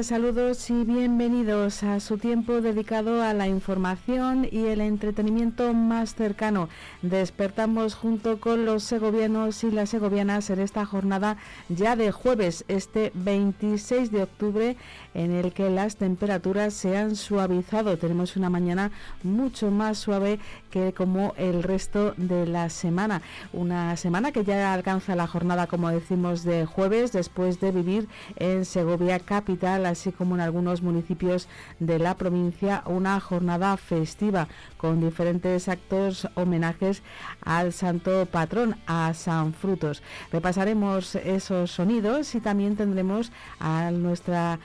[0.00, 6.70] Saludos y bienvenidos a su tiempo dedicado a la información y el entretenimiento más cercano.
[7.02, 11.36] Despertamos junto con los segovianos y las segovianas en esta jornada
[11.68, 14.76] ya de jueves, este 26 de octubre,
[15.12, 17.98] en el que las temperaturas se han suavizado.
[17.98, 18.90] Tenemos una mañana
[19.22, 20.40] mucho más suave
[20.70, 23.20] que como el resto de la semana.
[23.52, 28.64] Una semana que ya alcanza la jornada, como decimos, de jueves, después de vivir en
[28.64, 35.68] Segovia capital, así como en algunos municipios de la provincia, una jornada festiva con diferentes
[35.68, 37.02] actos homenajes
[37.44, 40.02] al santo patrón, a San Frutos.
[40.32, 44.58] Repasaremos esos sonidos y también tendremos a nuestra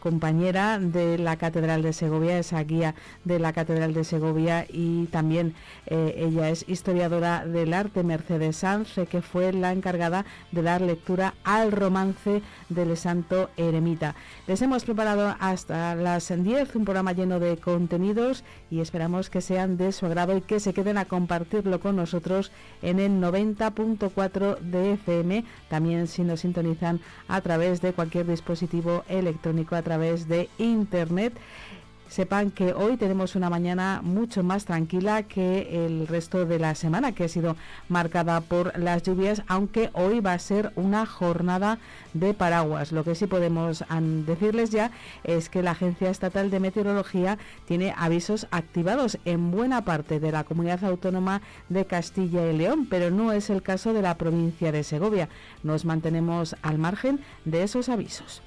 [0.00, 2.94] compañera de la Catedral de Segovia, esa guía
[3.24, 5.54] de la Catedral de Segovia y también
[5.86, 11.34] eh, ella es historiadora del arte, Mercedes Sanz, que fue la encargada de dar lectura
[11.44, 14.14] al romance del santo eremita.
[14.62, 19.92] Hemos preparado hasta las 10 un programa lleno de contenidos y esperamos que sean de
[19.92, 22.50] su agrado y que se queden a compartirlo con nosotros
[22.82, 25.44] en el 90.4 de FM.
[25.68, 31.34] También si nos sintonizan a través de cualquier dispositivo electrónico, a través de Internet
[32.08, 37.12] sepan que hoy tenemos una mañana mucho más tranquila que el resto de la semana,
[37.12, 37.56] que ha sido
[37.88, 41.78] marcada por las lluvias, aunque hoy va a ser una jornada
[42.14, 42.92] de paraguas.
[42.92, 43.84] Lo que sí podemos
[44.26, 44.90] decirles ya
[45.24, 50.44] es que la Agencia Estatal de Meteorología tiene avisos activados en buena parte de la
[50.44, 54.82] comunidad autónoma de Castilla y León, pero no es el caso de la provincia de
[54.82, 55.28] Segovia.
[55.62, 58.42] Nos mantenemos al margen de esos avisos.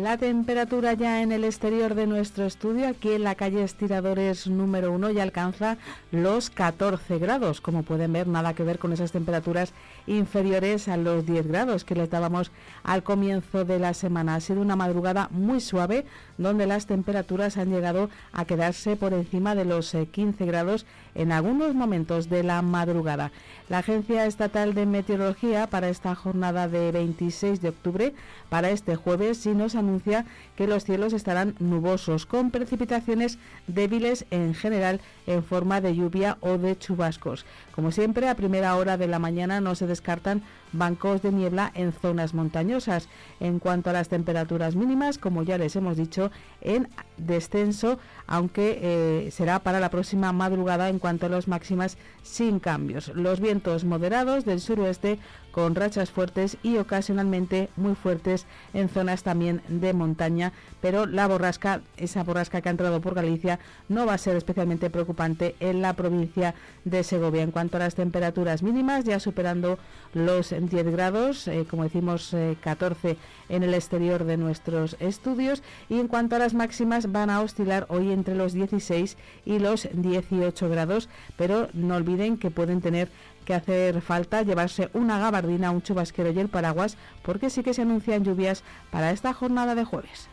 [0.00, 4.92] La temperatura ya en el exterior de nuestro estudio, aquí en la calle Estiradores número
[4.92, 5.76] 1, ya alcanza
[6.10, 7.60] los 14 grados.
[7.60, 9.74] Como pueden ver, nada que ver con esas temperaturas
[10.06, 12.50] inferiores a los 10 grados que les dábamos
[12.82, 14.36] al comienzo de la semana.
[14.36, 16.06] Ha sido una madrugada muy suave,
[16.38, 21.32] donde las temperaturas han llegado a quedarse por encima de los 15 eh, grados en
[21.32, 23.32] algunos momentos de la madrugada.
[23.68, 28.14] La Agencia Estatal de Meteorología para esta jornada de 26 de octubre,
[28.48, 30.24] para este jueves, sí nos anuncia
[30.56, 36.58] que los cielos estarán nubosos, con precipitaciones débiles en general en forma de lluvia o
[36.58, 37.44] de chubascos.
[37.74, 40.42] Como siempre, a primera hora de la mañana no se descartan
[40.72, 43.08] bancos de niebla en zonas montañosas.
[43.40, 49.30] En cuanto a las temperaturas mínimas, como ya les hemos dicho, en descenso, aunque eh,
[49.30, 53.08] será para la próxima madrugada en cuanto a las máximas sin cambios.
[53.14, 55.18] Los vientos moderados del suroeste
[55.50, 61.82] con rachas fuertes y ocasionalmente muy fuertes en zonas también de montaña, pero la borrasca,
[61.96, 63.58] esa borrasca que ha entrado por Galicia,
[63.88, 67.42] no va a ser especialmente preocupante en la provincia de Segovia.
[67.42, 69.78] En cuanto a las temperaturas mínimas, ya superando
[70.14, 73.16] los 10 grados, eh, como decimos 14 eh,
[73.48, 77.86] en el exterior de nuestros estudios, y en cuanto a las máximas van a oscilar
[77.88, 83.08] hoy entre los 16 y los 18 grados, pero no olviden que pueden tener
[83.50, 87.82] que hacer falta llevarse una gabardina, un chubasquero y el paraguas, porque sí que se
[87.82, 88.62] anuncian lluvias
[88.92, 90.29] para esta jornada de jueves.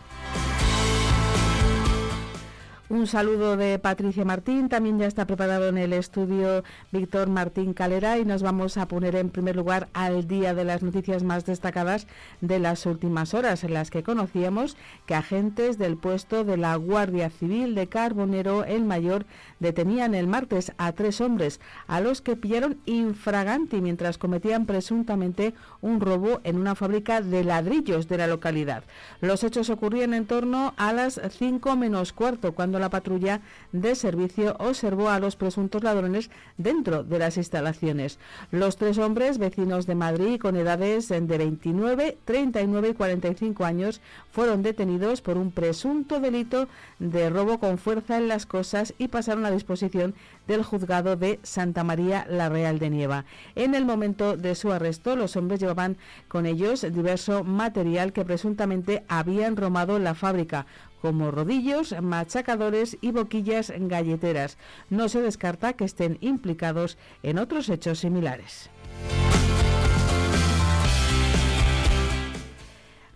[2.90, 6.64] Un saludo de Patricia Martín, también ya está preparado en el estudio
[6.94, 10.84] Víctor Martín Calera y nos vamos a poner en primer lugar al día de las
[10.84, 12.08] noticias más destacadas
[12.40, 17.30] de las últimas horas, en las que conocíamos que agentes del puesto de la Guardia
[17.30, 19.26] Civil de Carbonero el Mayor
[19.60, 26.00] detenían el martes a tres hombres, a los que pillaron infraganti mientras cometían presuntamente un
[26.00, 28.86] robo en una fábrica de ladrillos de la localidad.
[29.20, 33.42] Los hechos ocurrían en torno a las 5 menos cuarto, cuando la patrulla
[33.72, 38.20] de servicio observó a los presuntos ladrones dentro de las instalaciones.
[38.52, 44.02] Los tres hombres, vecinos de Madrid con edades de 29, 39 y 45 años,
[44.32, 46.68] fueron detenidos por un presunto delito
[47.00, 50.16] de robo con fuerza en las cosas y pasaron a disposición
[50.48, 53.26] del juzgado de Santa María la Real de Nieva.
[53.56, 55.98] En el momento de su arresto, los hombres llevaban
[56.28, 60.66] con ellos diverso material que presuntamente habían romado la fábrica,
[61.02, 64.58] como rodillos, machacadores y boquillas galleteras.
[64.90, 68.70] No se descarta que estén implicados en otros hechos similares.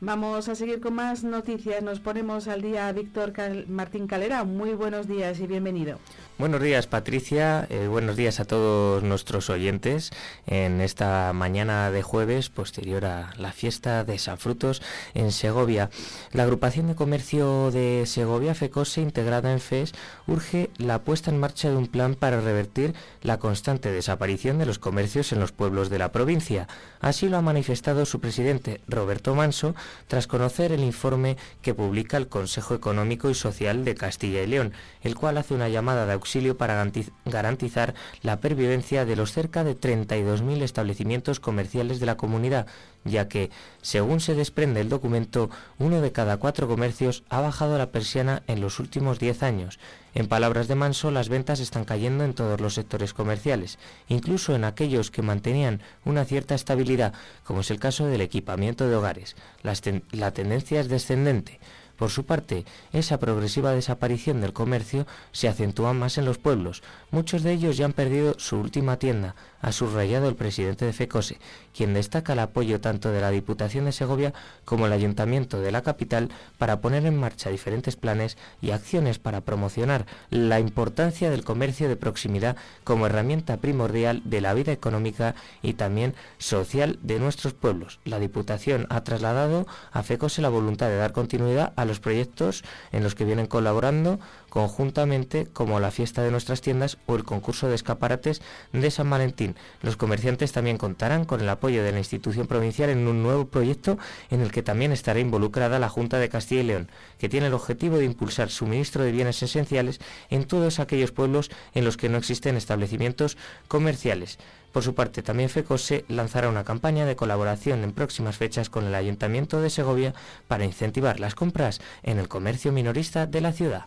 [0.03, 1.83] Vamos a seguir con más noticias.
[1.83, 3.33] Nos ponemos al día Víctor
[3.67, 4.43] Martín Calera.
[4.43, 5.99] Muy buenos días y bienvenido.
[6.41, 10.09] Buenos días Patricia, eh, buenos días a todos nuestros oyentes
[10.47, 14.81] en esta mañana de jueves posterior a la fiesta de San Frutos
[15.13, 15.91] en Segovia.
[16.31, 19.93] La agrupación de comercio de Segovia, FECOSE, integrada en FES,
[20.25, 24.79] urge la puesta en marcha de un plan para revertir la constante desaparición de los
[24.79, 26.67] comercios en los pueblos de la provincia.
[27.01, 29.75] Así lo ha manifestado su presidente Roberto Manso
[30.07, 34.73] tras conocer el informe que publica el Consejo Económico y Social de Castilla y León,
[35.03, 36.89] el cual hace una llamada de auxilio para
[37.25, 42.67] garantizar la pervivencia de los cerca de 32.000 establecimientos comerciales de la comunidad,
[43.03, 43.49] ya que,
[43.81, 48.61] según se desprende el documento, uno de cada cuatro comercios ha bajado la persiana en
[48.61, 49.79] los últimos 10 años.
[50.13, 53.77] En palabras de Manso, las ventas están cayendo en todos los sectores comerciales,
[54.07, 57.13] incluso en aquellos que mantenían una cierta estabilidad,
[57.43, 59.35] como es el caso del equipamiento de hogares.
[59.63, 61.59] la tendencia es descendente.
[62.01, 66.81] Por su parte, esa progresiva desaparición del comercio se acentúa más en los pueblos.
[67.11, 71.37] Muchos de ellos ya han perdido su última tienda, ha subrayado el presidente de FECOSE,
[71.75, 74.33] quien destaca el apoyo tanto de la Diputación de Segovia
[74.65, 79.41] como el Ayuntamiento de la capital para poner en marcha diferentes planes y acciones para
[79.41, 85.73] promocionar la importancia del comercio de proximidad como herramienta primordial de la vida económica y
[85.73, 87.99] también social de nuestros pueblos.
[88.05, 93.03] La Diputación ha trasladado a FECOSE la voluntad de dar continuidad a los proyectos en
[93.03, 94.19] los que vienen colaborando
[94.51, 98.41] conjuntamente como la fiesta de nuestras tiendas o el concurso de escaparates
[98.73, 99.55] de San Valentín.
[99.81, 103.97] Los comerciantes también contarán con el apoyo de la institución provincial en un nuevo proyecto
[104.29, 107.53] en el que también estará involucrada la Junta de Castilla y León, que tiene el
[107.53, 112.17] objetivo de impulsar suministro de bienes esenciales en todos aquellos pueblos en los que no
[112.17, 113.37] existen establecimientos
[113.69, 114.37] comerciales.
[114.73, 118.95] Por su parte, también FECOSE lanzará una campaña de colaboración en próximas fechas con el
[118.95, 120.13] Ayuntamiento de Segovia
[120.49, 123.85] para incentivar las compras en el comercio minorista de la ciudad.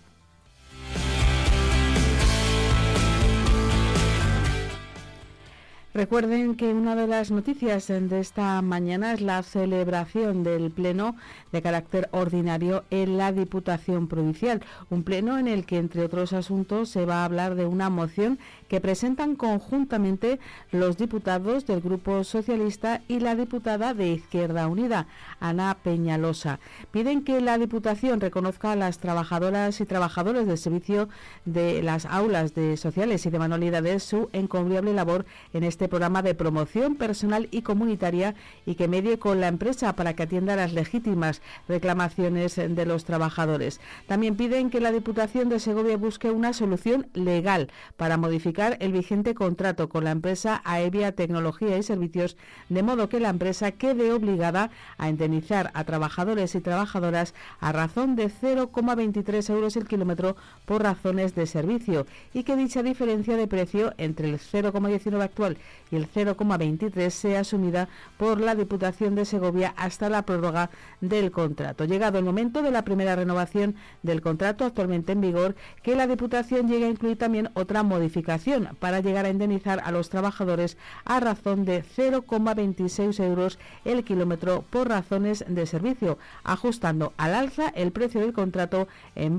[5.95, 11.15] Recuerden que una de las noticias de esta mañana es la celebración del Pleno
[11.53, 14.61] de carácter ordinario en la Diputación Provincial,
[14.91, 18.41] un pleno en el que, entre otros asuntos, se va a hablar de una moción
[18.75, 20.41] que presentan conjuntamente
[20.73, 25.07] los diputados del Grupo Socialista y la diputada de Izquierda Unida,
[25.39, 26.59] Ana Peñalosa.
[26.91, 31.09] Piden que la Diputación reconozca a las trabajadoras y trabajadores del servicio
[31.45, 36.35] de las aulas de sociales y de manualidades su encomiable labor en este programa de
[36.35, 38.35] promoción personal y comunitaria
[38.67, 43.81] y que medie con la empresa para que atienda las legítimas reclamaciones de los trabajadores.
[44.09, 49.35] También piden que la Diputación de Segovia busque una solución legal para modificar el vigente
[49.35, 52.37] contrato con la empresa Aevia Tecnología y Servicios,
[52.69, 58.17] de modo que la empresa quede obligada a indemnizar a trabajadores y trabajadoras a razón
[58.17, 63.93] de 0,23 euros el kilómetro por razones de servicio y que dicha diferencia de precio
[63.99, 65.59] entre el 0,19 actual
[65.91, 71.85] y el 0,23 sea asumida por la Diputación de Segovia hasta la prórroga del contrato.
[71.85, 76.69] Llegado el momento de la primera renovación del contrato actualmente en vigor, que la Diputación
[76.69, 81.65] llegue a incluir también otra modificación para llegar a indemnizar a los trabajadores a razón
[81.65, 88.33] de 0,26 euros el kilómetro por razones de servicio, ajustando al alza el precio del
[88.33, 89.39] contrato en,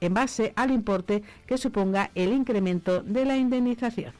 [0.00, 4.12] en base al importe que suponga el incremento de la indemnización.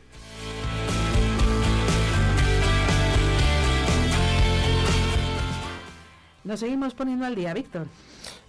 [6.45, 7.89] Nos seguimos poniendo al día, Víctor.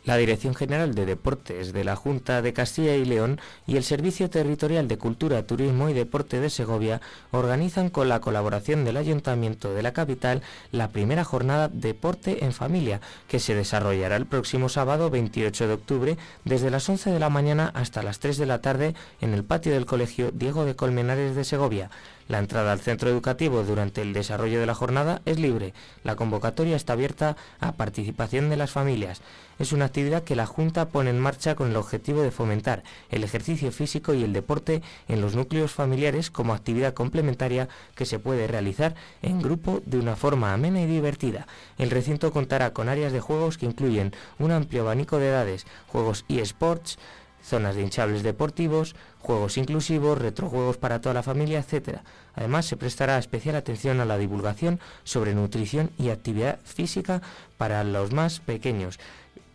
[0.08, 4.30] La Dirección General de Deportes de la Junta de Castilla y León y el Servicio
[4.30, 9.84] Territorial de Cultura, Turismo y Deporte de Segovia organizan con la colaboración del Ayuntamiento de
[9.84, 15.68] la capital la primera jornada Deporte en Familia, que se desarrollará el próximo sábado 28
[15.68, 19.34] de octubre desde las 11 de la mañana hasta las 3 de la tarde en
[19.34, 21.90] el patio del Colegio Diego de Colmenares de Segovia.
[22.28, 25.74] La entrada al centro educativo durante el desarrollo de la jornada es libre.
[26.04, 29.22] La convocatoria está abierta a participación de las familias.
[29.60, 33.24] Es una actividad que la Junta pone en marcha con el objetivo de fomentar el
[33.24, 38.48] ejercicio físico y el deporte en los núcleos familiares como actividad complementaria que se puede
[38.48, 41.48] realizar en grupo de una forma amena y divertida.
[41.78, 46.26] El recinto contará con áreas de juegos que incluyen un amplio abanico de edades, juegos
[46.28, 47.00] y sports,
[47.48, 52.00] zonas de hinchables deportivos, juegos inclusivos, retrojuegos para toda la familia, etc.
[52.36, 57.22] Además, se prestará especial atención a la divulgación sobre nutrición y actividad física
[57.58, 59.00] para los más pequeños,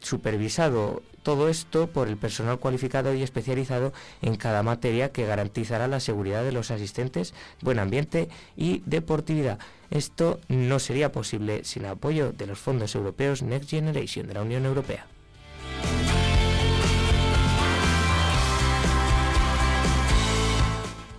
[0.01, 6.01] supervisado todo esto por el personal cualificado y especializado en cada materia que garantizará la
[6.01, 9.59] seguridad de los asistentes, buen ambiente y deportividad.
[9.91, 14.65] Esto no sería posible sin apoyo de los fondos europeos Next Generation de la Unión
[14.65, 15.07] Europea.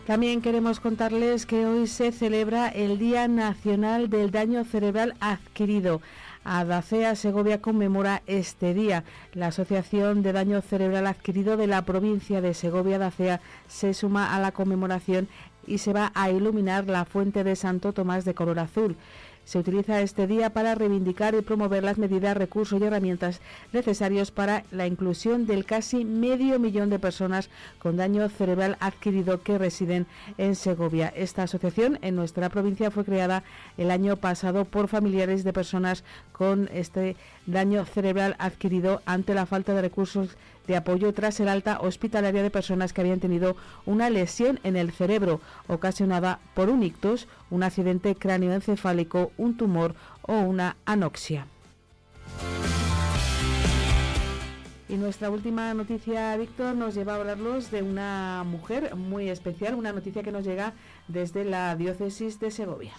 [0.06, 6.02] También queremos contarles que hoy se celebra el Día Nacional del Daño Cerebral Adquirido.
[6.44, 9.06] Adacea Segovia conmemora este día.
[9.32, 14.42] La Asociación de Daño Cerebral Adquirido de la provincia de Segovia Adacea se suma a
[14.42, 15.30] la conmemoración
[15.66, 18.98] y se va a iluminar la fuente de Santo Tomás de color azul.
[19.46, 23.42] Se utiliza este día para reivindicar y promover las medidas, recursos y herramientas
[23.74, 29.58] necesarios para la inclusión del casi medio millón de personas con daño cerebral adquirido que
[29.58, 30.08] residen
[30.38, 31.12] en Segovia.
[31.16, 33.44] Esta asociación en nuestra provincia fue creada
[33.78, 39.74] el año pasado por familiares de personas con este daño cerebral adquirido ante la falta
[39.74, 43.55] de recursos de apoyo tras el alta hospitalaria de personas que habían tenido
[43.86, 50.34] una lesión en el cerebro ocasionada por un ictus, un accidente cráneoencefálico, un tumor o
[50.34, 51.48] una anoxia.
[54.89, 59.91] Y nuestra última noticia, Víctor, nos lleva a hablarlos de una mujer muy especial, una
[59.91, 60.74] noticia que nos llega
[61.08, 62.91] desde la diócesis de Segovia.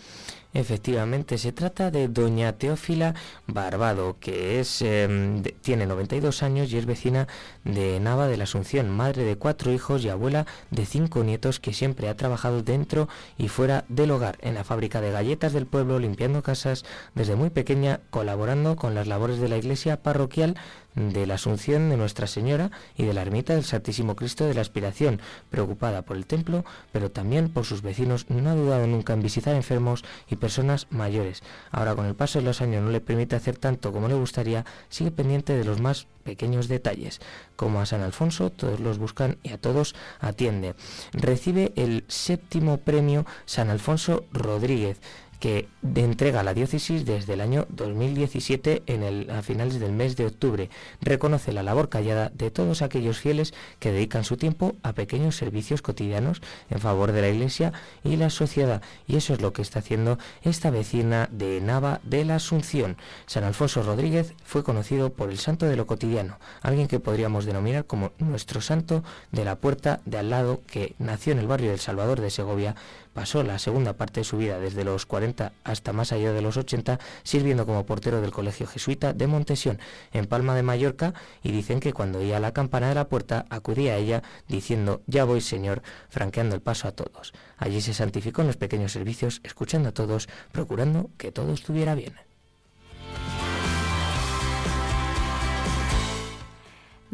[0.55, 3.17] Efectivamente, se trata de doña Teófila
[3.49, 7.27] Barbado, que es, em, tiene 92 años y es vecina
[7.65, 11.73] de Nava de la Asunción, madre de cuatro hijos y abuela de cinco nietos que
[11.73, 15.99] siempre ha trabajado dentro y fuera del hogar, en la fábrica de galletas del pueblo,
[15.99, 16.85] limpiando casas
[17.17, 20.55] desde muy pequeña, colaborando con las labores de la iglesia parroquial
[20.95, 24.61] de la Asunción de Nuestra Señora y de la ermita del Santísimo Cristo de la
[24.61, 25.21] Aspiración,
[25.51, 29.55] preocupada por el templo, pero también por sus vecinos, no ha dudado nunca en visitar
[29.55, 31.43] enfermos y personas mayores.
[31.71, 34.65] Ahora con el paso de los años no le permite hacer tanto como le gustaría,
[34.89, 37.21] sigue pendiente de los más pequeños detalles.
[37.57, 40.75] Como a San Alfonso, todos los buscan y a todos atiende.
[41.13, 45.01] Recibe el séptimo premio San Alfonso Rodríguez
[45.41, 50.27] que entrega la diócesis desde el año 2017 en el, a finales del mes de
[50.27, 50.71] octubre.
[51.01, 55.83] Reconoce la labor callada de todos aquellos fieles que dedican su tiempo a pequeños servicios
[55.83, 57.73] cotidianos en favor de la Iglesia
[58.03, 58.83] y la sociedad.
[59.07, 62.97] Y eso es lo que está haciendo esta vecina de Nava de la Asunción.
[63.27, 67.87] San Alfonso Rodríguez fue conocido por el santo de lo cotidiano, alguien que podríamos denominar
[67.87, 71.81] como nuestro santo de la puerta de al lado que nació en el barrio del
[71.81, 72.75] Salvador de Segovia
[73.15, 76.57] Pasó la segunda parte de su vida, desde los 40 hasta más allá de los
[76.57, 79.79] 80, sirviendo como portero del Colegio Jesuita de Montesión,
[80.13, 83.95] en Palma de Mallorca, y dicen que cuando oía la campana de la puerta acudía
[83.95, 87.33] a ella diciendo, ya voy Señor, franqueando el paso a todos.
[87.57, 92.15] Allí se santificó en los pequeños servicios, escuchando a todos, procurando que todo estuviera bien.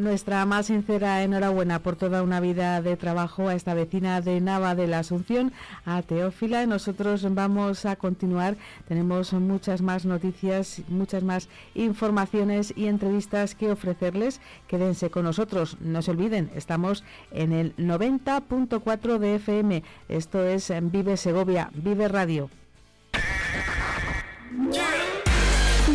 [0.01, 4.75] Nuestra más sincera enhorabuena por toda una vida de trabajo a esta vecina de Nava
[4.75, 5.53] de la Asunción,
[5.85, 6.65] a Teófila.
[6.65, 8.57] Nosotros vamos a continuar.
[8.89, 14.41] Tenemos muchas más noticias, muchas más informaciones y entrevistas que ofrecerles.
[14.69, 15.77] Quédense con nosotros.
[15.81, 19.83] No se olviden, estamos en el 90.4 de FM.
[20.09, 22.49] Esto es Vive Segovia, Vive Radio.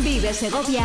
[0.04, 0.84] Vive Segovia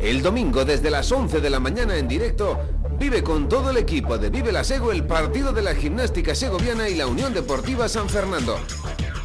[0.00, 2.58] El domingo desde las 11 de la mañana en directo
[2.98, 6.88] Vive con todo el equipo de Vive la Sego el partido de la gimnástica segoviana
[6.88, 8.58] y la Unión Deportiva San Fernando.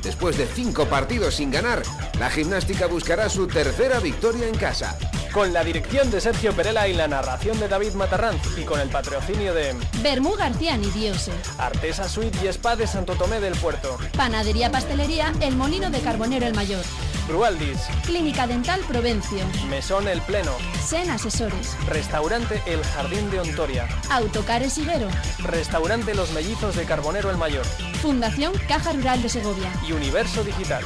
[0.03, 1.81] Después de cinco partidos sin ganar,
[2.19, 4.97] la gimnástica buscará su tercera victoria en casa.
[5.31, 8.89] Con la dirección de Sergio Perela y la narración de David Matarranz y con el
[8.89, 14.71] patrocinio de Bermú García Diose, Artesa Suite y Spa de Santo Tomé del Puerto, Panadería
[14.71, 16.83] Pastelería El Molino de Carbonero el Mayor,
[17.27, 20.51] Brualdis, Clínica Dental Provencio, Mesón El Pleno,
[20.83, 25.07] Sen Asesores, Restaurante El Jardín de Ontoria, Autocares Ibero,
[25.39, 27.65] Restaurante Los Mellizos de Carbonero el Mayor,
[28.01, 29.71] Fundación Caja Rural de Segovia.
[29.87, 30.83] Y Universo Digital.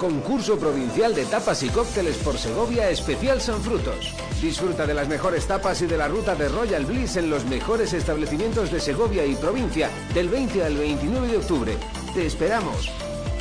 [0.00, 4.14] Concurso Provincial de Tapas y Cócteles por Segovia Especial San Frutos.
[4.40, 7.92] Disfruta de las mejores tapas y de la ruta de Royal Bliss en los mejores
[7.92, 11.76] establecimientos de Segovia y provincia del 20 al 29 de octubre.
[12.14, 12.90] Te esperamos.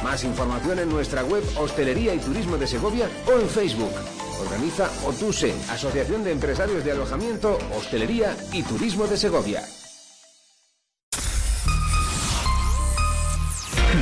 [0.03, 3.93] Más información en nuestra web Hostelería y Turismo de Segovia o en Facebook.
[4.41, 9.63] Organiza OTUSE, Asociación de Empresarios de Alojamiento, Hostelería y Turismo de Segovia.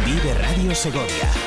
[0.05, 1.46] Vive Radio Segovia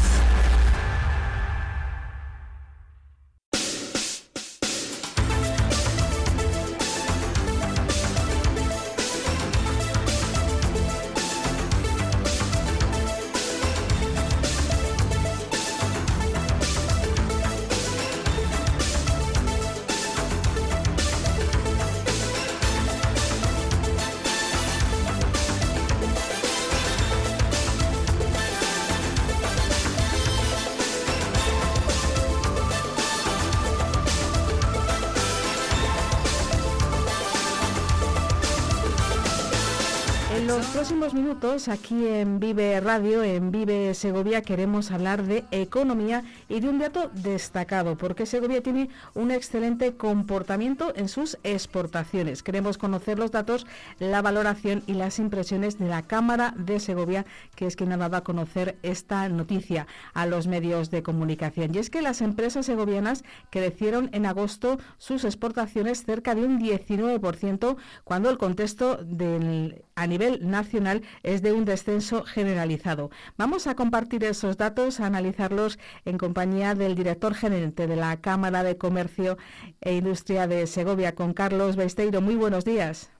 [41.51, 47.11] Aquí en Vive Radio, en Vive Segovia, queremos hablar de economía y de un dato
[47.13, 52.41] destacado, porque Segovia tiene un excelente comportamiento en sus exportaciones.
[52.41, 53.67] Queremos conocer los datos,
[53.99, 58.15] la valoración y las impresiones de la Cámara de Segovia, que es quien ha dado
[58.15, 61.75] a conocer esta noticia a los medios de comunicación.
[61.75, 67.75] Y es que las empresas segovianas crecieron en agosto sus exportaciones cerca de un 19%,
[68.05, 73.11] cuando el contexto del, a nivel nacional es de un descenso generalizado.
[73.37, 78.63] Vamos a compartir esos datos, a analizarlos en compañía del director gerente de la Cámara
[78.63, 79.37] de Comercio
[79.79, 82.19] e Industria de Segovia, con Carlos Besteiro.
[82.19, 83.11] Muy buenos días.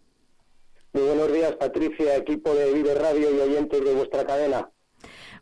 [0.93, 4.71] Muy buenos días, Patricia, equipo de Vive Radio y oyentes de vuestra cadena.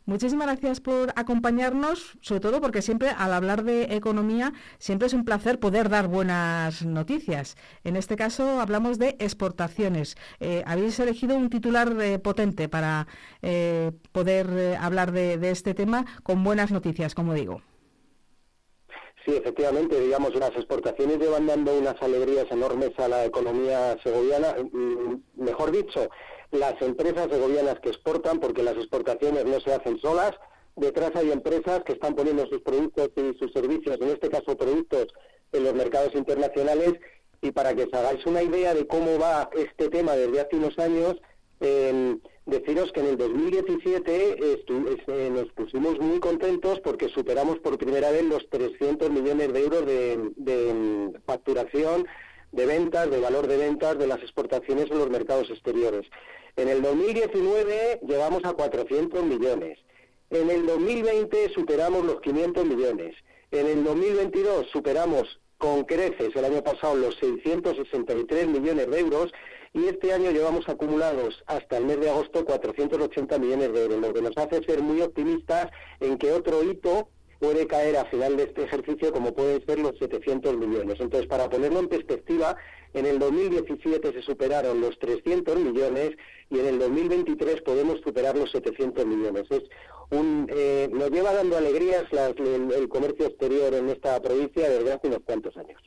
[0.06, 5.24] Muchísimas gracias por acompañarnos, sobre todo porque siempre al hablar de economía siempre es un
[5.24, 7.56] placer poder dar buenas noticias.
[7.84, 10.16] En este caso hablamos de exportaciones.
[10.40, 13.06] Eh, habéis elegido un titular eh, potente para
[13.42, 17.62] eh, poder hablar de, de este tema con buenas noticias, como digo.
[19.24, 24.54] Sí, efectivamente, digamos, las exportaciones llevan dando unas alegrías enormes a la economía segoviana.
[24.72, 26.08] Mm, mejor dicho,
[26.50, 30.32] las empresas segovianas que exportan, porque las exportaciones no se hacen solas.
[30.76, 35.08] Detrás hay empresas que están poniendo sus productos y sus servicios, en este caso productos,
[35.52, 36.94] en los mercados internacionales.
[37.42, 40.78] Y para que os hagáis una idea de cómo va este tema desde hace unos
[40.78, 41.16] años,
[42.46, 48.24] deciros que en el 2017 eh, nos pusimos muy contentos porque superamos por primera vez
[48.24, 52.06] los 300 millones de euros de facturación,
[52.52, 56.06] de ventas, de valor de ventas de las exportaciones en los mercados exteriores.
[56.56, 59.78] En el 2019 llegamos a 400 millones.
[60.30, 63.16] En el 2020 superamos los 500 millones.
[63.50, 69.32] En el 2022 superamos con creces el año pasado los 663 millones de euros
[69.72, 74.12] y este año llevamos acumulados hasta el mes de agosto 480 millones de euros, lo
[74.12, 77.08] que nos hace ser muy optimistas en que otro hito
[77.40, 81.00] puede caer a final de este ejercicio como pueden ser los 700 millones.
[81.00, 82.56] Entonces, para ponerlo en perspectiva,
[82.92, 86.12] en el 2017 se superaron los 300 millones
[86.50, 89.44] y en el 2023 podemos superar los 700 millones.
[89.50, 89.62] Es
[90.10, 95.20] un, eh, nos lleva dando alegrías el comercio exterior en esta provincia desde hace unos
[95.24, 95.80] cuantos años.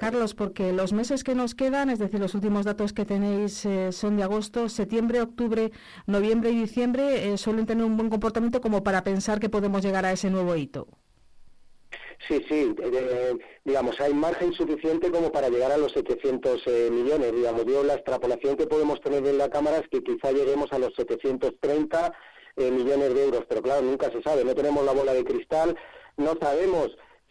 [0.00, 3.92] Carlos, porque los meses que nos quedan, es decir, los últimos datos que tenéis eh,
[3.92, 5.72] son de agosto, septiembre, octubre,
[6.06, 10.06] noviembre y diciembre, eh, suelen tener un buen comportamiento como para pensar que podemos llegar
[10.06, 10.88] a ese nuevo hito.
[12.26, 12.74] Sí, sí,
[13.64, 17.34] digamos, hay margen suficiente como para llegar a los 700 eh, millones.
[17.34, 20.78] Digamos, yo la extrapolación que podemos tener en la Cámara es que quizá lleguemos a
[20.78, 22.14] los 730
[22.56, 25.76] eh, millones de euros, pero claro, nunca se sabe, no tenemos la bola de cristal,
[26.16, 26.88] no sabemos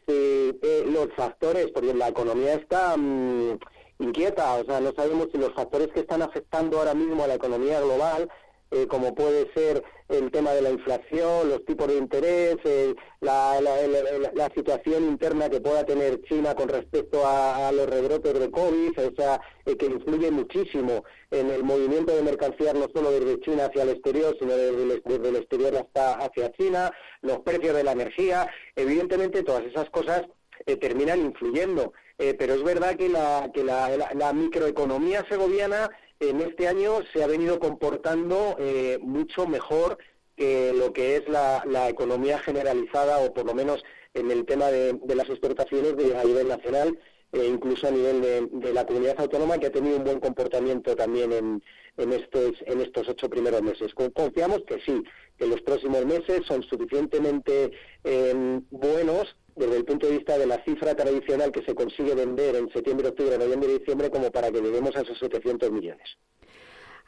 [0.10, 3.60] eh, los factores, porque la economía está mm,
[4.00, 7.36] inquieta, o sea, no sabemos si los factores que están afectando ahora mismo a la
[7.36, 8.30] economía global
[8.72, 13.60] eh, como puede ser el tema de la inflación, los tipos de interés, eh, la,
[13.62, 19.16] la, situación interna que pueda tener China con respecto a, los rebrotes de COVID, o
[19.16, 23.84] sea, eh, que influye muchísimo en el movimiento de mercancías no solo desde China hacia
[23.84, 24.84] el exterior, sino desde
[25.30, 30.28] el, exterior hasta hacia China, los precios de la energía, evidentemente todas esas cosas
[30.80, 31.94] terminan influyendo.
[32.18, 37.60] pero es verdad que la, que la microeconomía segoviana en este año se ha venido
[37.60, 39.98] comportando eh, mucho mejor
[40.36, 44.98] que lo que es la, economía generalizada o por lo menos en el tema de,
[45.16, 46.98] las exportaciones de, a nivel nacional
[47.32, 51.32] e incluso a nivel de, la comunidad autónoma que ha tenido un buen comportamiento también
[51.32, 51.64] en,
[51.98, 53.94] en, estos, en estos ocho primeros meses.
[53.94, 55.04] Confiamos que sí,
[55.38, 57.72] que los próximos meses son suficientemente
[58.04, 62.56] eh, buenos desde el punto de vista de la cifra tradicional que se consigue vender
[62.56, 66.17] en septiembre, octubre, noviembre y diciembre como para que lleguemos a esos 700 millones.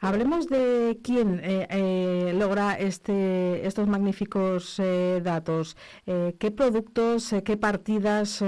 [0.00, 5.76] Hablemos de quién eh, eh, logra este, estos magníficos eh, datos.
[6.04, 8.44] ¿Qué productos, qué partidas,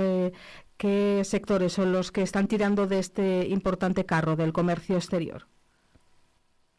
[0.77, 5.47] qué sectores son los que están tirando de este importante carro del comercio exterior?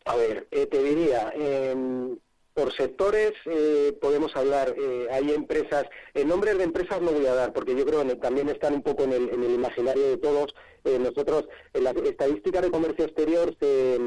[0.04, 2.18] A ver, te diría, em,
[2.56, 7.36] por sectores eh, podemos hablar, eh, hay empresas, en nombres de empresas no voy a
[7.36, 10.56] dar, porque yo creo que también están un poco en el, imaginario de todos.
[10.86, 13.98] Eh, nosotros, en las estadísticas de comercio exterior se,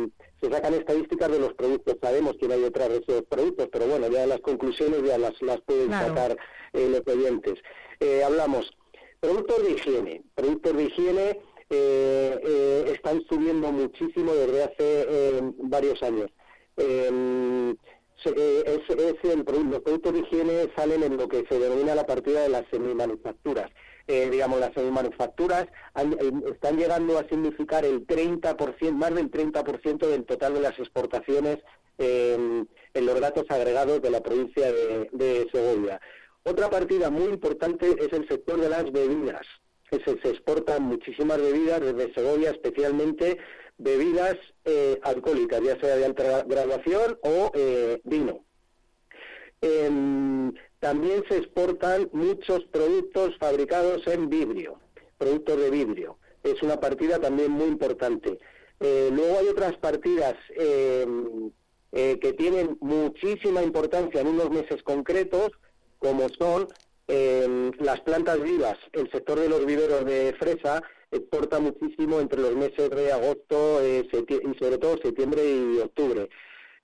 [0.50, 4.26] sacan estadísticas de los productos, sabemos quién hay detrás de esos productos, pero bueno, ya
[4.26, 6.34] las conclusiones ya las, las pueden sacar
[6.72, 7.54] los oyentes.
[8.24, 8.70] hablamos,
[9.20, 11.40] productos de higiene, productos de higiene
[12.94, 16.30] están subiendo muchísimo desde hace varios años.
[16.78, 17.74] Eh,
[18.24, 22.48] es, el, los productos de higiene salen en lo que se denomina la partida de
[22.48, 23.70] las semimanufacturas.
[24.06, 30.24] Eh, digamos, las semimanufacturas eh, están llegando a significar el 30%, más del 30% del
[30.24, 31.58] total de las exportaciones
[31.98, 36.00] en los datos agregados de la provincia de, Segovia.
[36.44, 39.44] Otra partida muy importante es el sector de las bebidas.
[39.90, 43.38] Se, se exportan muchísimas bebidas desde Segovia, especialmente
[43.78, 48.44] bebidas eh, alcohólicas, ya sea de alta graduación o eh, vino.
[49.60, 54.78] Em, también se exportan muchos productos fabricados en vidrio,
[55.16, 56.18] productos de vidrio.
[56.42, 58.38] Es una partida también muy importante.
[58.80, 61.50] Eh, luego hay otras partidas em,
[61.90, 65.50] que tienen muchísima importancia en unos meses concretos,
[65.98, 66.68] como son
[67.08, 72.54] em, las plantas vivas, el sector de los viveros de fresa, exporta muchísimo entre los
[72.54, 76.28] meses de agosto eh, y sobre todo septiembre y octubre.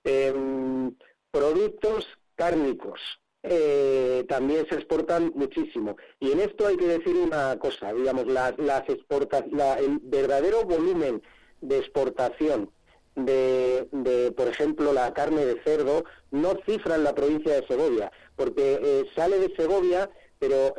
[0.05, 0.95] Em,
[1.31, 3.01] productos cárnicos
[3.43, 5.97] eh, también se exportan muchísimo.
[6.21, 9.39] Y en esto hay que decir una cosa, digamos, las, las exporta
[9.79, 11.23] el verdadero volumen
[11.61, 12.71] de exportación
[13.17, 18.11] de, de, por ejemplo, la carne de cerdo, no cifra en la provincia de Segovia,
[18.35, 20.75] porque eh, sale de Segovia, pero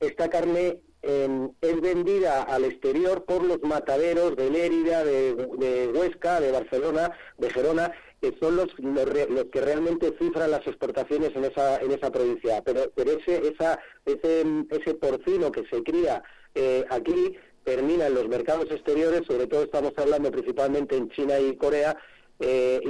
[0.00, 7.10] esta carne es vendida al exterior por los mataderos de Lérida, de, Huesca, de Barcelona,
[7.38, 12.12] de Gerona, que son los, los, que realmente cifran las exportaciones en esa, en esa
[12.12, 12.62] provincia.
[12.64, 16.22] Pero, pero ese, esa, ese, ese porcino que se cría
[16.54, 21.56] eh, aquí termina en los mercados exteriores, sobre todo estamos hablando principalmente en China y
[21.56, 21.96] Corea,
[22.42, 22.80] eh,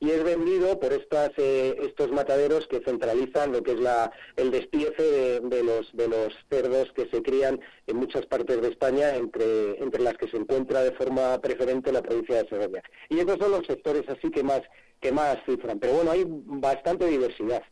[0.00, 4.50] y, es vendido por estas, eh, estos mataderos que centralizan lo que es la, el
[4.50, 9.82] despiece de, los, de los cerdos que se crían en muchas partes de España, entre,
[9.82, 12.82] entre las que se encuentra de forma preferente la provincia de Segovia.
[13.08, 14.62] Y esos son los sectores así que más,
[15.00, 15.78] que más cifran.
[15.80, 17.62] Pero bueno, hay bastante diversidad.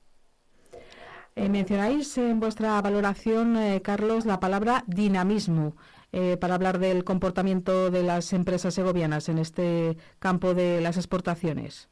[1.37, 5.75] Eh, mencionáis en vuestra valoración, Carlos, la palabra dinamismo.
[6.17, 11.89] Eh, para hablar del comportamiento de las empresas segovianas en este campo de las exportaciones.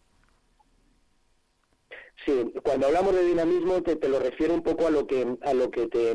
[2.25, 5.73] Sí, cuando hablamos de dinamismo te, lo refiero un poco a lo que a lo
[5.73, 6.13] que te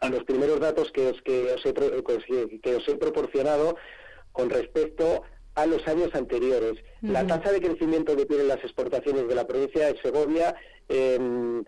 [0.00, 3.76] a los primeros datos que os que os he, que os he proporcionado
[4.32, 5.24] con respecto
[5.56, 6.82] a los años anteriores.
[7.02, 10.54] La tasa de crecimiento que tienen las exportaciones de la provincia de Segovia
[10.88, 11.62] eh,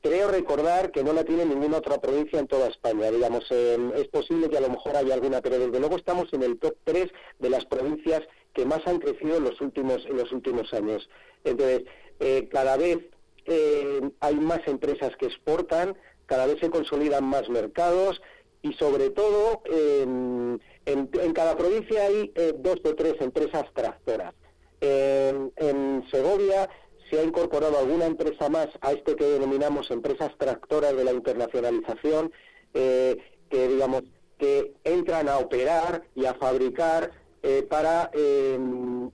[0.00, 3.10] creo recordar que no la tiene ninguna otra provincia en toda España.
[3.10, 6.58] Digamos, es posible que a lo mejor haya alguna, pero desde luego estamos en el
[6.58, 7.08] top 3
[7.38, 11.08] de las provincias que más han crecido en los últimos, en los últimos años.
[11.44, 11.84] Entonces,
[12.20, 12.98] eh, cada vez
[13.46, 18.20] eh, hay más empresas que exportan, cada vez se consolidan más mercados
[18.62, 20.60] y sobre todo en,
[21.34, 24.34] cada provincia hay eh, dos o tres empresas tractoras.
[24.80, 26.68] en Segovia
[27.12, 32.32] se ha incorporado alguna empresa más a este que denominamos empresas tractoras de la internacionalización,
[32.72, 33.18] eh,
[33.50, 34.04] que digamos
[34.38, 37.10] que entran a operar y a fabricar
[37.42, 39.10] eh, para em,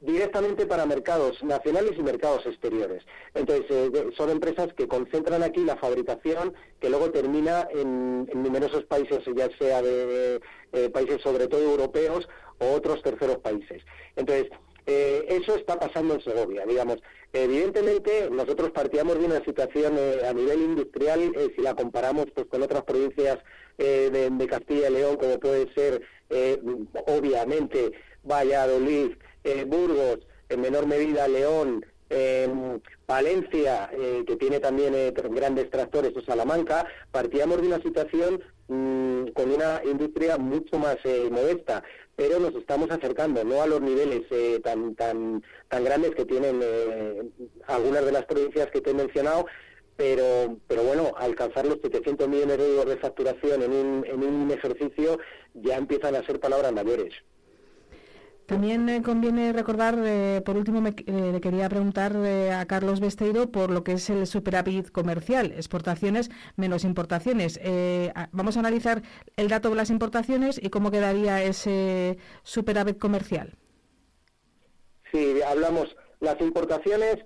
[0.00, 3.04] directamente para mercados nacionales y mercados exteriores.
[3.34, 9.22] Entonces eh, son empresas que concentran aquí la fabricación que luego termina en, numerosos países,
[9.36, 10.40] ya sea de
[10.94, 12.26] países sobre todo europeos
[12.58, 13.82] o otros terceros países.
[14.16, 14.48] Entonces
[14.86, 16.98] eso está pasando en Segovia, digamos.
[17.34, 22.46] Evidentemente, nosotros partíamos de una situación eh, a nivel industrial, eh, si la comparamos pues,
[22.46, 23.38] con otras provincias
[23.76, 26.00] eh, de, Castilla y León, como puede ser,
[27.08, 27.90] obviamente,
[28.22, 29.16] Valladolid,
[29.66, 31.84] Burgos, en menor medida León,
[33.08, 33.90] Valencia,
[34.26, 34.94] que tiene también
[35.32, 40.98] grandes tractores, o Salamanca, partíamos de una situación mm, con una industria mucho más
[41.30, 41.82] modesta
[42.16, 46.60] pero nos estamos acercando no a los niveles eh, tan tan tan grandes que tienen
[46.62, 47.22] eh,
[47.66, 49.46] algunas de las provincias que te he mencionado
[49.96, 54.50] pero pero bueno alcanzar los 700 millones de euros de facturación en un, en un
[54.50, 55.18] ejercicio
[55.54, 57.14] ya empiezan a ser palabras mayores
[58.46, 63.50] también eh, conviene recordar, eh, por último, me, eh, le quería preguntar a Carlos Besteiro
[63.50, 67.58] por lo que es el superávit comercial, exportaciones menos importaciones.
[68.32, 69.02] vamos a analizar
[69.36, 73.54] el dato de las importaciones y cómo quedaría ese superávit comercial.
[75.10, 77.24] Sí, hablamos, las importaciones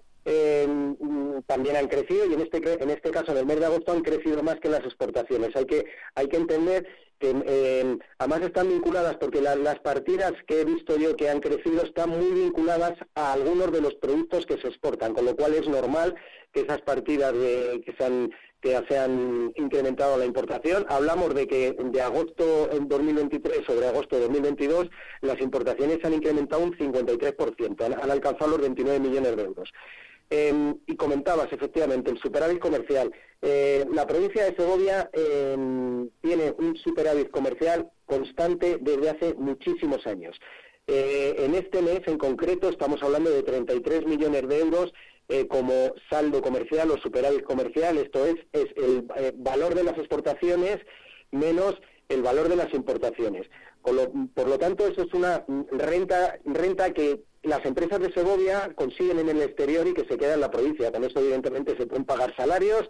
[1.46, 4.02] también han crecido y en este en este caso en el mes de agosto han
[4.02, 5.57] crecido más que las exportaciones.
[5.57, 6.87] Hay que hay que entender
[7.18, 11.83] que eh, además están vinculadas porque las partidas que he visto yo que han crecido
[11.83, 15.68] están muy vinculadas a algunos de los productos que se exportan, con lo cual es
[15.68, 16.14] normal
[16.52, 19.09] que esas partidas que se han que se
[19.57, 20.85] incrementado la importación.
[20.88, 26.14] Hablamos de que de agosto en 2023 sobre agosto de 2022 las importaciones se han
[26.14, 29.72] incrementado un 53%, han, han alcanzado los 29 millones de euros.
[30.30, 33.10] Em, y comentabas, efectivamente, el superávit comercial.
[33.40, 40.38] Eh, la provincia de Segovia em, tiene un superávit comercial constante desde hace muchísimos años.
[40.86, 44.92] Eh, en este mes en concreto estamos hablando de 33 millones de euros
[45.28, 50.78] eh, como saldo comercial o superávit comercial, esto es, es el valor de las exportaciones
[51.30, 51.74] menos
[52.08, 53.46] el valor de las importaciones.
[53.82, 59.28] por lo tanto, eso es una renta, renta que las empresas de Segovia consiguen en
[59.30, 60.92] el exterior y que se queda en la provincia.
[60.92, 62.88] Con eso, evidentemente, se pueden pagar salarios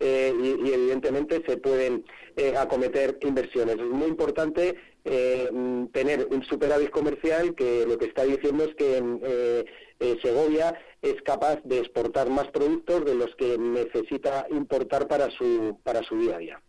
[0.00, 2.04] eh, y, evidentemente, se pueden
[2.36, 3.76] eh, acometer inversiones.
[3.76, 5.50] Es muy importante eh,
[5.92, 9.64] tener un superávit comercial que lo que está diciendo es que
[10.22, 16.02] Segovia es capaz de exportar más productos de los que necesita importar para su, para
[16.02, 16.62] su día a día.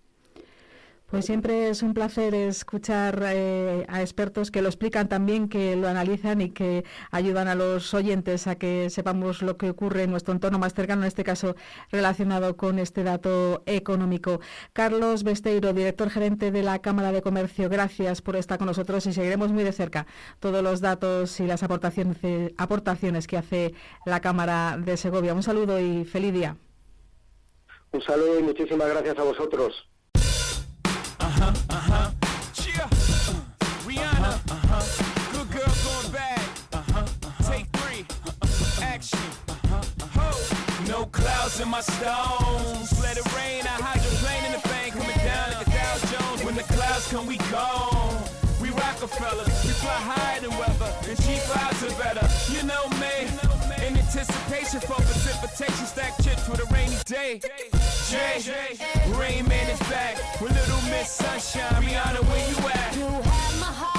[1.09, 5.87] Pues siempre es un placer escuchar eh, a expertos que lo explican también, que lo
[5.87, 10.35] analizan y que ayudan a los oyentes a que sepamos lo que ocurre en nuestro
[10.35, 11.55] entorno más cercano, en este caso
[11.91, 14.39] relacionado con este dato económico.
[14.71, 19.13] Carlos Besteiro, director gerente de la Cámara de Comercio, gracias por estar con nosotros y
[19.13, 20.05] seguiremos muy de cerca
[20.39, 22.17] todos los datos y las aportaciones,
[22.57, 23.73] aportaciones que hace
[24.05, 25.33] la Cámara de Segovia.
[25.33, 26.55] Un saludo y feliz día.
[27.93, 29.89] Un saludo y muchísimas gracias a vosotros.
[31.19, 32.11] Uh-huh, uh-huh.
[32.81, 33.33] Uh,
[33.85, 34.81] Rihanna, uh-huh.
[35.33, 36.39] Good girl going bad.
[36.73, 37.51] Uh-huh, uh-huh.
[37.51, 38.05] Take three.
[38.25, 38.83] Uh-huh.
[38.83, 39.19] Action.
[39.47, 40.87] Uh-huh, uh-huh.
[40.87, 43.01] No clouds in my stones.
[43.01, 43.63] Let it rain.
[43.63, 46.43] I hydroplane in the bank coming down like a Dow Jones.
[46.43, 48.23] When the clouds come, we gone.
[48.61, 49.45] We Rockefeller.
[49.45, 50.91] We fly higher than weather.
[51.07, 52.25] And cheap vibes are better.
[52.53, 53.28] You know me.
[54.19, 55.85] Anticipation for precipitation.
[55.85, 57.39] Stack chips with a rainy day.
[58.09, 58.43] Jay,
[59.15, 61.81] Rain Man is back with Little Miss Sunshine.
[61.81, 62.97] Rihanna, where you at?
[62.97, 63.98] You have my heart,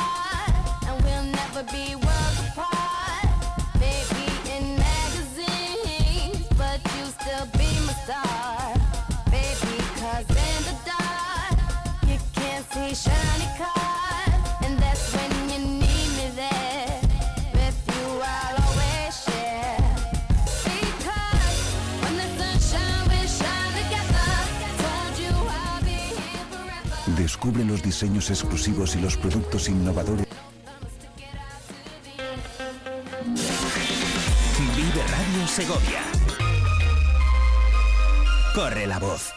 [27.42, 30.26] Descubre los diseños exclusivos y los productos innovadores.
[34.76, 36.03] Vive Radio Segovia.
[38.55, 39.33] Corre la voz.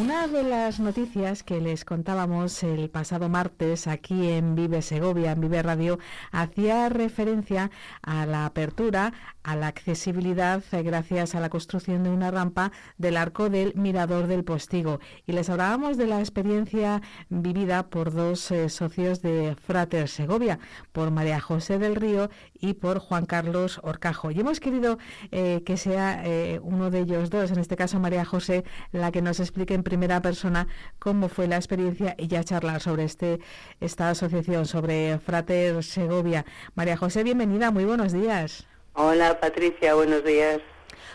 [0.00, 5.40] Una de las noticias que les contábamos el pasado martes aquí en Vive Segovia, en
[5.40, 5.98] Vive Radio,
[6.30, 12.30] hacía referencia a la apertura, a la accesibilidad eh, gracias a la construcción de una
[12.30, 15.00] rampa del arco del Mirador del Postigo.
[15.26, 20.60] Y les hablábamos de la experiencia vivida por dos eh, socios de Frater Segovia,
[20.92, 22.30] por María José del Río
[22.60, 24.30] y por Juan Carlos Orcajo.
[24.30, 24.98] Y hemos querido
[25.32, 26.22] eh, que sea
[26.62, 30.20] uno de ellos dos, en este caso María José, la que nos explique en primera
[30.20, 33.40] persona cómo fue la experiencia y ya charlar sobre este
[33.80, 36.44] esta asociación, sobre Frater Segovia.
[36.74, 38.66] María José, bienvenida, muy buenos días.
[38.92, 40.60] Hola Patricia, buenos días.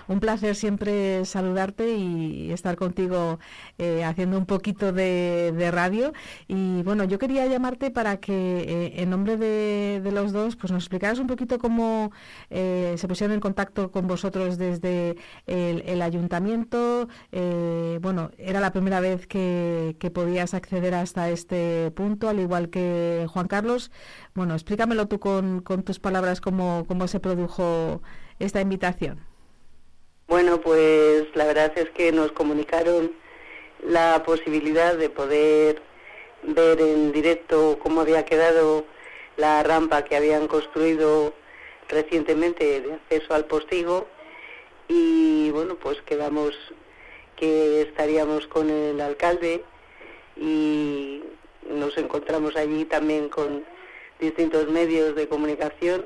[0.07, 3.39] Un placer siempre saludarte y estar contigo
[3.77, 6.13] eh, haciendo un poquito de, radio.
[6.47, 10.83] Y bueno, yo quería llamarte para que eh, en nombre de, los dos pues nos
[10.83, 12.11] explicaras un poquito cómo
[12.49, 15.15] eh, se pusieron en contacto con vosotros desde
[15.47, 17.07] el, ayuntamiento.
[18.01, 23.25] bueno, era la primera vez que, que podías acceder hasta este punto, al igual que
[23.29, 23.91] Juan Carlos.
[24.35, 28.01] Bueno, explícamelo tú con, con tus palabras cómo, cómo se produjo
[28.39, 29.32] esta invitación.
[30.27, 33.11] Bueno, pues la verdad es que nos comunicaron
[33.85, 35.81] la posibilidad de poder
[36.43, 38.85] ver en directo cómo había quedado
[39.35, 41.33] la rampa que habían construido
[41.89, 44.07] recientemente de acceso al postigo
[44.87, 46.53] y bueno, pues quedamos
[47.35, 49.63] que estaríamos con el alcalde
[50.37, 51.21] y
[51.69, 53.65] nos encontramos allí también con
[54.19, 56.05] distintos medios de comunicación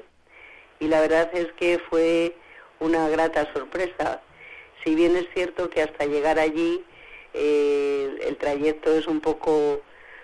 [0.80, 2.36] y la verdad es que fue
[2.80, 4.22] una grata sorpresa.
[4.84, 6.84] Si bien es cierto que hasta llegar allí
[7.34, 9.82] eh, el trayecto es un poco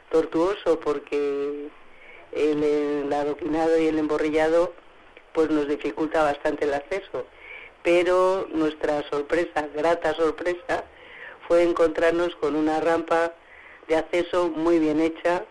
[0.09, 1.69] tortuoso porque
[2.31, 4.73] el, el adoquinado y el emborrillado
[5.33, 7.25] pues nos dificulta bastante el acceso.
[7.83, 10.85] Pero nuestra sorpresa, grata sorpresa,
[11.47, 13.33] fue encontrarnos con una rampa
[13.87, 15.43] de acceso muy bien hecha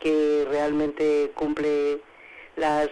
[0.00, 2.00] que realmente cumple
[2.56, 2.88] las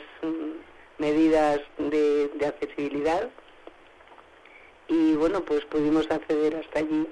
[0.99, 3.29] medidas de, accesibilidad.
[4.89, 7.07] Y bueno pues pudimos acceder hasta allí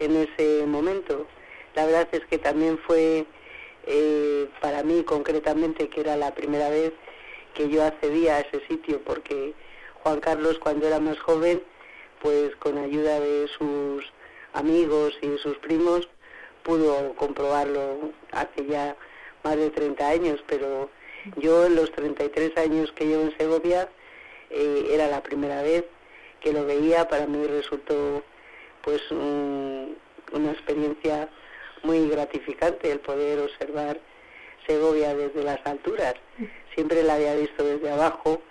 [0.00, 1.26] en ese momento.
[1.74, 3.26] La verdad es que también fue
[3.86, 6.92] eh, para mí concretamente que era la primera vez
[7.54, 9.54] que yo accedía a ese sitio porque
[10.02, 11.62] Juan Carlos cuando era más joven
[12.20, 14.04] pues con ayuda de sus
[14.54, 16.08] amigos y sus primos
[16.62, 18.96] pudo comprobarlo hace ya
[19.42, 20.90] más de 30 años pero
[21.36, 23.88] yo en los 33 años que llevo en Segovia
[24.50, 25.84] eh, era la primera vez
[26.40, 28.22] que lo veía, para mí resultó
[28.82, 31.28] pues una experiencia
[31.82, 33.98] muy gratificante el poder observar
[34.66, 36.14] Segovia desde las alturas.
[36.74, 38.42] Siempre la había visto desde abajo,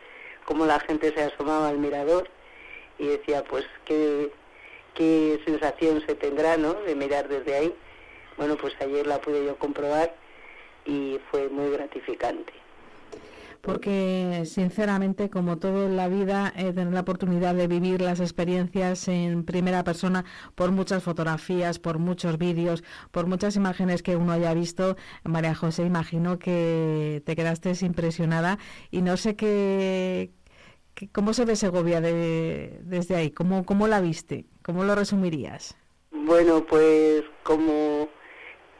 [0.45, 2.27] como la gente se asomaba al mirador
[2.97, 4.31] y decía pues qué,
[4.95, 6.73] qué sensación se tendrá ¿no?
[6.73, 7.75] de mirar desde ahí.
[8.37, 10.15] Bueno, pues ayer la pude yo comprobar
[10.85, 12.62] y fue muy gratificante
[13.63, 19.07] porque sinceramente, como todo en la vida, eh, tener la oportunidad de vivir las experiencias
[19.07, 24.53] en primera persona por muchas fotografías, por muchos vídeos, por muchas imágenes que uno haya
[24.53, 28.59] visto, María José, imagino que te quedaste impresionada
[28.91, 30.31] y no sé qué,
[31.13, 35.73] cómo se ve Segovia desde ahí, ¿Cómo, cómo la viste, cómo lo resumirías.
[36.11, 38.09] Bueno, pues como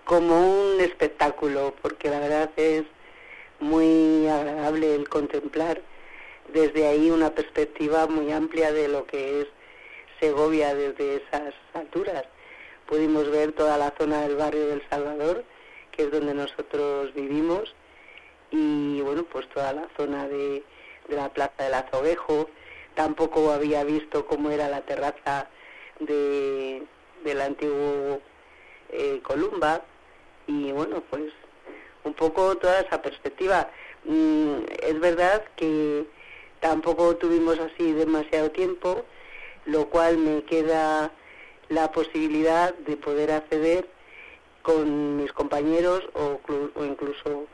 [0.03, 2.83] como un espectáculo, porque la verdad es
[3.63, 5.81] muy agradable el contemplar
[6.53, 9.47] desde ahí una perspectiva muy amplia de lo que es
[10.19, 12.25] Segovia desde esas alturas.
[12.87, 15.43] Pudimos ver toda la zona del barrio del Salvador,
[15.91, 17.73] que es donde nosotros vivimos,
[18.51, 20.63] y bueno, pues toda la zona de,
[21.07, 22.49] la Plaza del Azovejo.
[22.95, 25.47] Tampoco había visto cómo era la terraza
[25.99, 26.83] de,
[27.23, 28.21] del antiguo
[28.89, 29.81] eh, Columba,
[30.45, 31.31] y bueno, pues
[32.03, 33.69] un poco toda esa perspectiva.
[34.05, 36.05] Mm, es verdad que
[36.59, 39.03] tampoco tuvimos así demasiado tiempo,
[39.65, 41.11] lo cual me queda
[41.69, 43.87] la posibilidad de poder acceder
[44.61, 46.39] con mis compañeros o,
[46.83, 47.45] incluso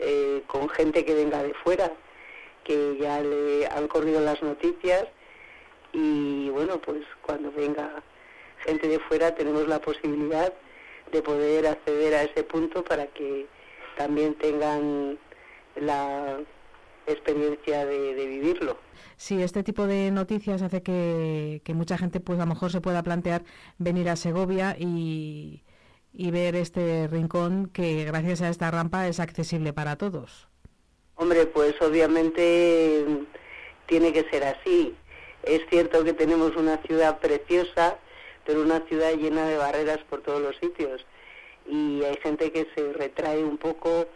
[0.00, 1.92] eh, con gente que venga de fuera,
[2.64, 5.06] que ya le han corrido las noticias
[5.92, 8.02] y bueno, pues cuando venga
[8.64, 10.52] gente de fuera tenemos la posibilidad
[11.10, 13.46] de poder acceder a ese punto para que
[13.96, 15.18] también tengan
[15.76, 16.38] la
[17.06, 18.76] experiencia de, vivirlo.
[19.16, 23.02] Sí, este tipo de noticias hace que, mucha gente pues a lo mejor se pueda
[23.02, 23.42] plantear
[23.78, 25.62] venir a Segovia y,
[26.12, 30.48] y ver este rincón que gracias a esta rampa es accesible para todos.
[31.16, 33.04] Hombre, pues obviamente
[33.86, 34.94] tiene que ser así.
[35.42, 37.98] Es cierto que tenemos una ciudad preciosa,
[38.46, 41.04] pero una ciudad llena de barreras por todos los sitios
[41.66, 44.06] y hay gente que se retrae un poco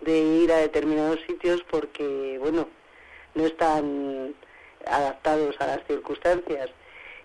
[0.00, 2.68] de ir a determinados sitios porque, bueno,
[3.34, 4.34] no están
[4.86, 6.70] adaptados a las circunstancias.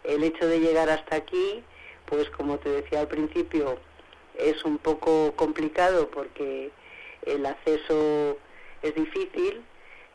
[0.04, 1.64] El hecho de llegar hasta aquí,
[2.06, 3.78] pues como te decía al principio,
[4.38, 6.72] es un poco complicado porque
[7.26, 8.38] el acceso
[8.82, 9.62] es difícil,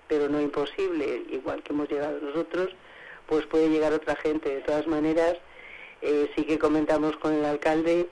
[0.09, 2.75] pero no imposible, igual que hemos llegado nosotros,
[3.27, 4.49] pues puede llegar otra gente.
[4.49, 5.37] De todas maneras,
[6.03, 8.09] eh, sí que comentamos con el alcalde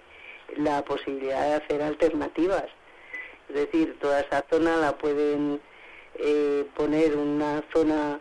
[0.56, 2.66] la posibilidad de hacer alternativas.
[3.48, 5.60] Es decir, toda esa zona la pueden
[6.16, 8.20] eh, poner una zona,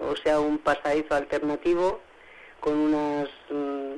[0.00, 2.00] o sea, un pasadizo alternativo
[2.60, 3.94] con unas mm,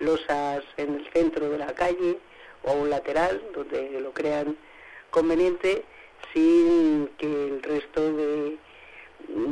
[0.00, 2.18] losas en el centro de la calle
[2.62, 4.56] o a un lateral donde lo crean
[5.10, 5.84] conveniente
[6.32, 8.56] sin que el resto de,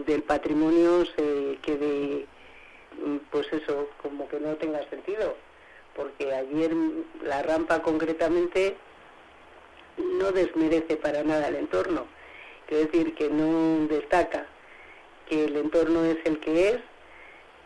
[0.06, 2.26] del patrimonio se quede
[3.04, 5.36] mm, pues eso como que no tenga sentido
[5.98, 6.72] porque ayer
[7.24, 8.76] la rampa concretamente
[9.98, 12.06] no desmerece para nada el entorno
[12.68, 14.46] quiero decir que no destaca
[15.28, 16.78] que el entorno es el que es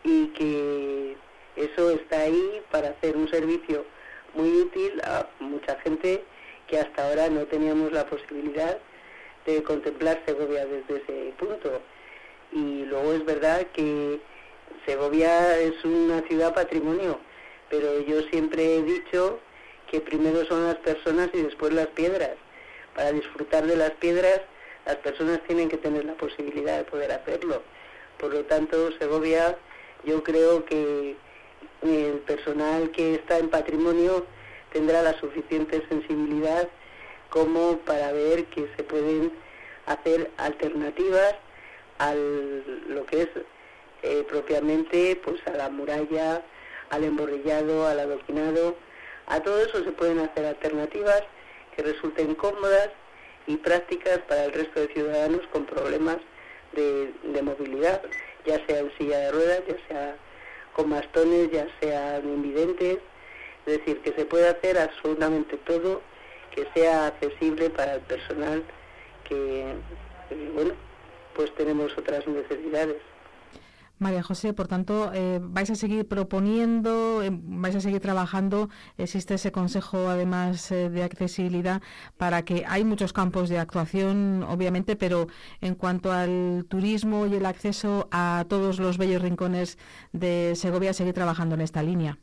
[0.03, 1.15] y que
[1.55, 3.85] eso está ahí para hacer un servicio
[4.33, 6.23] muy útil a mucha gente
[6.67, 8.77] que hasta ahora no teníamos la posibilidad
[9.45, 11.81] de contemplar Segovia desde ese punto.
[12.51, 14.19] Y luego es verdad que
[14.85, 17.19] Segovia es una ciudad patrimonio,
[17.73, 19.39] pero yo siempre he dicho
[19.89, 22.35] que primero son las personas y después las piedras.
[22.93, 24.41] Para disfrutar de las piedras,
[24.85, 27.63] las personas tienen que tener la posibilidad de poder hacerlo.
[28.19, 29.57] Por lo tanto, Segovia,
[30.03, 31.15] yo creo que
[31.81, 34.23] el personal que está en patrimonio
[34.71, 36.69] tendrá la suficiente sensibilidad
[37.31, 39.31] como para ver que se pueden
[39.87, 41.33] hacer alternativas
[41.97, 43.29] a lo que es
[44.03, 46.43] eh, propiamente pues a la muralla,
[46.93, 48.75] al emborrillado, al adoquinado,
[49.25, 51.23] a todo eso se pueden hacer alternativas
[51.75, 52.89] que resulten cómodas
[53.47, 56.17] y prácticas para el resto de ciudadanos con problemas
[56.73, 58.01] de, movilidad,
[58.45, 60.15] ya sea en silla de ruedas, ya sea
[60.73, 62.99] con bastones, ya sean invidentes,
[63.65, 66.01] es decir, que se puede hacer absolutamente todo
[66.51, 68.63] que sea accesible para el personal
[69.23, 69.65] que,
[70.29, 70.73] que, bueno,
[71.35, 72.97] pues tenemos otras necesidades.
[74.03, 78.69] María José, por tanto, eh, vais a seguir proponiendo, eh, vais a seguir trabajando.
[78.97, 81.81] Existe ese consejo, además eh, de accesibilidad,
[82.17, 85.27] para que hay muchos campos de actuación, obviamente, pero
[85.61, 89.79] en cuanto al turismo y el acceso a todos los bellos rincones
[90.11, 92.17] de Segovia, seguir trabajando en esta línea.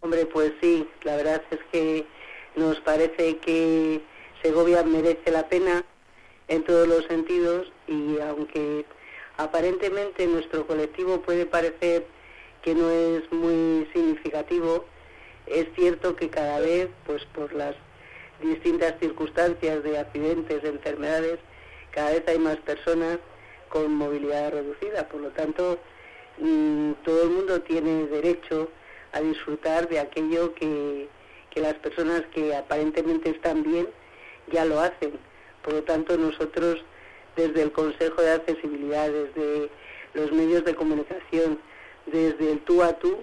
[0.00, 2.04] Hombre, pues sí, la verdad es que
[2.56, 4.02] nos parece que
[4.42, 5.84] Segovia merece la pena
[6.48, 8.84] en todos los sentidos y aunque
[9.42, 12.06] aparentemente nuestro colectivo puede parecer
[12.62, 14.84] que no es muy significativo,
[15.46, 17.74] es cierto que cada vez, pues por las
[18.40, 21.38] distintas circunstancias de accidentes, de enfermedades,
[21.90, 23.18] cada vez hay más personas
[23.68, 25.08] con movilidad reducida.
[25.08, 25.78] Por lo tanto,
[26.38, 28.68] mmm, todo el mundo tiene derecho
[29.12, 31.08] a disfrutar de aquello que,
[31.50, 33.88] que las personas que aparentemente están bien
[34.50, 35.12] ya lo hacen.
[35.62, 36.82] Por lo tanto, nosotros
[37.36, 39.70] desde el Consejo de Accesibilidad, desde
[40.14, 41.58] los medios de comunicación,
[42.06, 43.18] desde el tú a tú,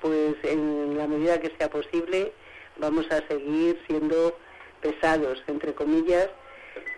[0.00, 2.32] pues en la medida que sea posible
[2.78, 4.36] vamos a seguir siendo
[4.80, 6.28] pesados, entre comillas,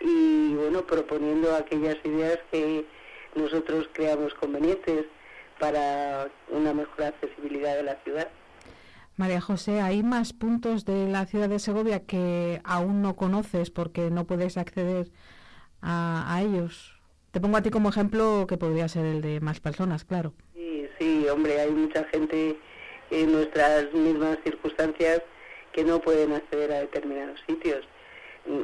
[0.00, 2.84] y bueno, proponiendo aquellas ideas que
[3.34, 5.06] nosotros creamos convenientes
[5.58, 8.28] para una mejor accesibilidad de la ciudad.
[9.16, 14.10] María José, ¿hay más puntos de la ciudad de Segovia que aún no conoces porque
[14.10, 15.08] no puedes acceder
[15.86, 16.92] a, a, ellos.
[17.30, 20.32] Te pongo a ti como ejemplo que podría ser el de más personas, claro.
[20.54, 22.56] Sí, sí, hombre, hay mucha gente
[23.10, 25.22] en nuestras mismas circunstancias
[25.72, 27.86] que no pueden acceder a determinados sitios.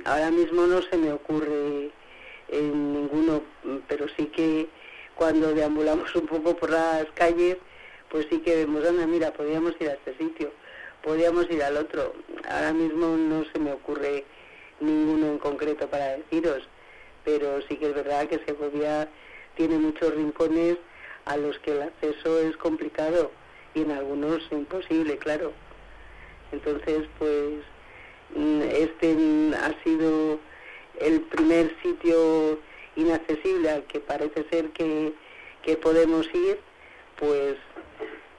[0.05, 1.91] Ahora mismo no se me ocurre
[2.49, 3.43] en ninguno,
[3.89, 4.69] pero sí que
[5.15, 7.57] cuando deambulamos un poco por las calles,
[8.11, 10.53] pues sí que vemos, anda, mira, podríamos ir a este sitio,
[11.03, 12.15] podríamos ir al otro.
[12.49, 14.25] Ahora mismo no se me ocurre
[14.81, 16.63] ninguno en concreto para deciros
[17.25, 19.09] pero sí que es verdad que Segovia
[19.57, 20.77] tiene muchos rincones
[21.25, 23.31] a los que el acceso es complicado
[23.75, 25.53] y en algunos imposible, claro.
[26.51, 27.55] Entonces, pues
[28.35, 29.17] mm, este
[29.57, 30.39] ha sido
[31.01, 32.59] el primer sitio
[32.97, 35.13] inaccesible al que parece ser que,
[35.63, 36.59] que podemos ir,
[37.19, 37.57] pues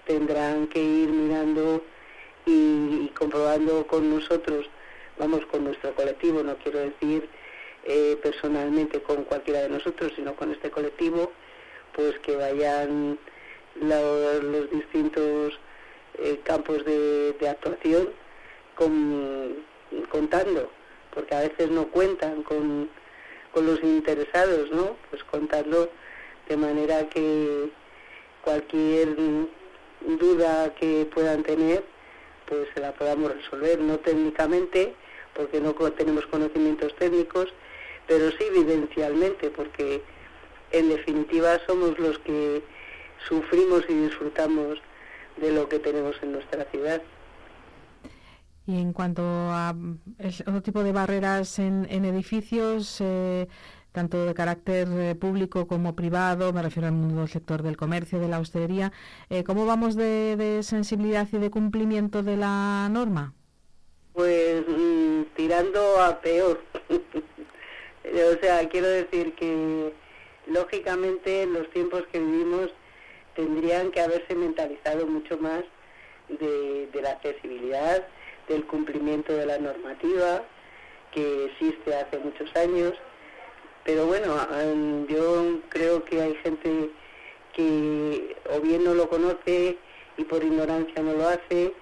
[0.06, 1.82] tendrán que ir mirando
[2.46, 4.68] y, y comprobando con nosotros,
[5.18, 7.28] vamos, con nuestro colectivo, no quiero decir
[7.86, 11.32] eh, personalmente con cualquiera de nosotros, sino con este colectivo,
[11.94, 13.18] pues que vayan
[13.76, 15.54] los distintos
[16.20, 18.10] eh, campos de, de actuación
[18.76, 19.56] con-
[20.10, 20.70] contando,
[21.14, 22.90] porque a veces no cuentan con,
[23.52, 24.96] con los interesados, ¿no?
[25.10, 25.90] Pues contarlo
[26.48, 27.70] de manera que
[28.44, 29.16] cualquier
[30.02, 31.84] duda que puedan tener,
[32.48, 34.94] pues se la podamos resolver, no técnicamente,
[35.34, 37.54] porque no tenemos conocimientos técnicos,
[38.08, 40.02] pero sí vivencialmente, porque
[40.72, 42.64] en definitiva somos los que
[43.28, 44.80] sufrimos y disfrutamos
[45.38, 47.02] de lo que tenemos en nuestra ciudad.
[48.66, 49.76] Y en cuanto a
[50.48, 53.48] otro tipo de barreras en, en edificios, eh,
[53.92, 58.20] tanto de carácter eh, público como privado, me refiero al mundo del sector del comercio,
[58.20, 58.94] de la hostelería,
[59.30, 63.34] eh, ¿cómo vamos de, de sensibilidad y de cumplimiento de la norma?
[64.14, 66.62] Pues mm, tirando a peor.
[68.22, 69.94] o sea, quiero decir que
[70.48, 72.70] lógicamente en los tiempos que vivimos
[73.36, 75.64] tendrían que haberse mentalizado mucho más
[76.30, 78.06] de, de la accesibilidad,
[78.48, 80.44] del cumplimiento de la normativa
[81.14, 82.94] que existe hace muchos años.
[83.84, 84.36] Pero bueno,
[85.08, 86.90] yo creo que hay gente
[87.54, 89.78] que o bien no lo conoce
[90.18, 91.74] y por ignorancia no lo hace,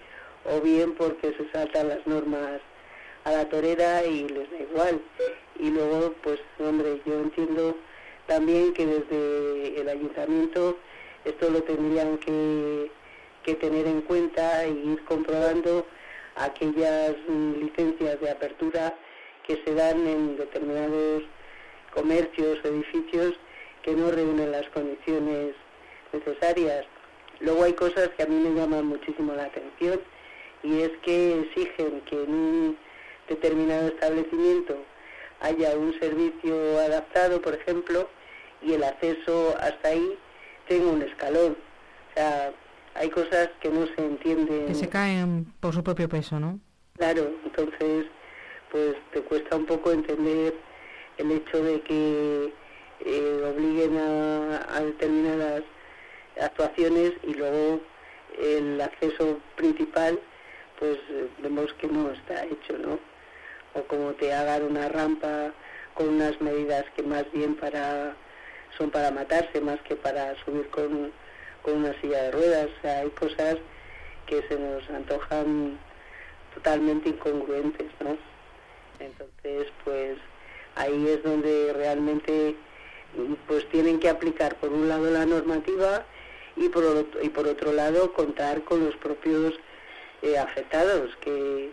[0.45, 2.59] o bien porque se saltan las normas
[3.23, 5.01] a la torera y les da igual.
[5.59, 7.75] Y luego, pues, hombre, yo entiendo
[8.27, 10.77] también que desde el ayuntamiento
[11.25, 12.89] esto lo tendrían que,
[13.43, 15.85] que tener en cuenta e ir comprobando
[16.35, 18.95] aquellas mm, licencias de apertura
[19.45, 21.23] que se dan en determinados
[21.93, 23.35] comercios, edificios
[23.83, 25.55] que no reúnen las condiciones
[26.13, 26.85] necesarias.
[27.39, 29.99] Luego hay cosas que a mí me llaman muchísimo la atención
[30.63, 32.77] y es que exigen que en un
[33.27, 34.77] determinado establecimiento
[35.41, 38.07] haya un servicio adaptado, por ejemplo,
[38.61, 40.17] y el acceso hasta ahí
[40.67, 41.57] tenga un escalón.
[42.11, 42.51] O sea,
[42.95, 44.67] hay cosas que no se entienden.
[44.67, 46.59] Que se caen por su propio peso, ¿no?
[46.97, 48.05] Claro, entonces,
[48.71, 50.53] pues te cuesta un poco entender
[51.17, 52.53] el hecho de que
[53.05, 55.63] eh, obliguen a, a determinadas
[56.39, 57.81] actuaciones y luego
[58.39, 60.19] el acceso principal,
[60.79, 60.97] pues
[61.41, 63.10] vemos que no está hecho, ¿no?
[63.73, 65.51] O como te hagan una rampa
[65.93, 68.15] con unas medidas que más bien para
[68.77, 71.11] son para matarse más que para subir con,
[71.61, 72.69] con una silla de ruedas.
[72.77, 73.57] O sea, hay cosas
[74.25, 75.77] que se nos antojan
[76.53, 78.17] totalmente incongruentes, ¿no?
[78.99, 80.17] Entonces, pues
[80.75, 82.55] ahí es donde realmente
[83.47, 86.05] pues tienen que aplicar por un lado la normativa
[86.55, 89.53] y por otro, y por otro lado contar con los propios
[90.21, 91.71] eh, afectados que,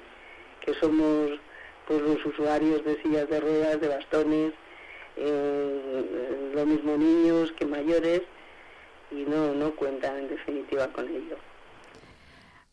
[0.60, 1.38] que somos
[1.88, 4.52] pues los usuarios de sillas de ruedas, de bastones,
[5.16, 8.22] eh, lo mismo niños que mayores
[9.10, 11.36] y no no cuentan en definitiva con ello.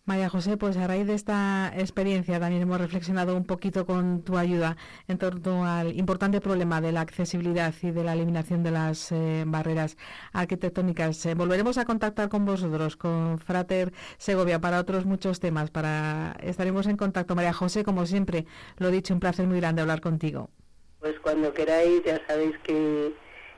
[0.06, 4.38] María José, pues a raíz de esta experiencia también hemos reflexionado un poquito con tu
[4.38, 4.78] ayuda
[5.08, 9.45] en torno al importante problema de la accesibilidad y de la eliminación de las eh,
[9.47, 9.97] barreras
[10.32, 11.26] arquitectónicas.
[11.26, 15.72] Eh, volveremos a contactar con vosotros, con Frater Segovia, para otros muchos temas.
[15.72, 17.34] Para Estaremos en contacto.
[17.34, 18.45] María José, como siempre,
[18.78, 20.51] lo dicho, un placer muy grande hablar contigo.
[20.99, 23.12] Pues cuando queráis ya sabéis que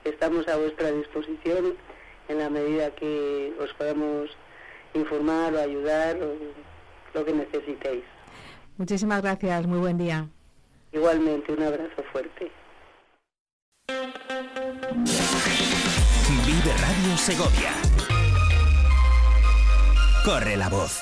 [0.06, 1.74] estamos a vuestra disposición
[2.30, 4.30] en la medida que os podamos
[4.98, 6.34] informar o ayudar o
[7.14, 8.04] lo que necesitéis.
[8.78, 10.28] Muchísimas gracias, muy buen día.
[10.92, 12.52] Igualmente, un abrazo fuerte.
[16.46, 17.72] Vive Radio Segovia.
[20.24, 21.02] Corre la voz.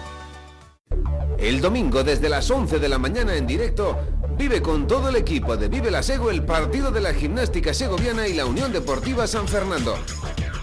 [1.37, 3.97] El domingo desde las 11 de la mañana en directo,
[4.37, 8.27] vive con todo el equipo de Vive la Sego el partido de la gimnástica segoviana
[8.27, 9.97] y la Unión Deportiva San Fernando.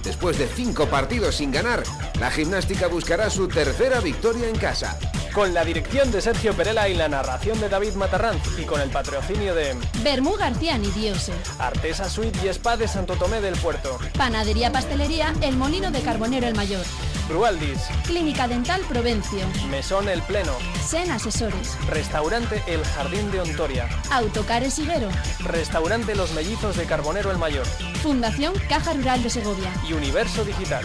[0.08, 1.82] Después de cinco partidos sin ganar,
[2.18, 4.98] la gimnástica buscará su tercera victoria en casa.
[5.34, 8.88] Con la dirección de Sergio Perela y la narración de David Matarranz y con el
[8.88, 11.34] patrocinio de Bermú García y Diose.
[11.58, 13.98] Artesa Suite y Spa de Santo Tomé del Puerto.
[14.16, 16.86] Panadería Pastelería El Molino de Carbonero el Mayor.
[17.28, 17.78] Brualdis.
[18.06, 19.40] Clínica Dental Provencio.
[19.70, 20.52] Mesón El Pleno.
[20.82, 21.76] Sen Asesores.
[21.90, 23.86] Restaurante El Jardín de Ontoria.
[24.10, 25.10] Autocares Higuero.
[25.40, 27.66] Restaurante Los Mellizos de Carbonero el Mayor.
[28.02, 29.70] Fundación Caja Rural de Segovia.
[29.86, 30.84] Y Universo Digital.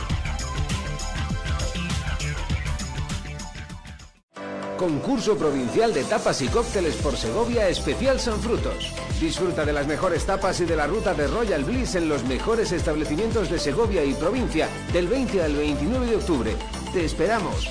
[4.77, 8.91] Concurso Provincial de Tapas y Cócteles por Segovia Especial San Frutos.
[9.21, 12.71] Disfruta de las mejores tapas y de la ruta de Royal Bliss en los mejores
[12.71, 16.55] establecimientos de Segovia y provincia del 20 al 29 de octubre.
[16.91, 17.69] Te esperamos.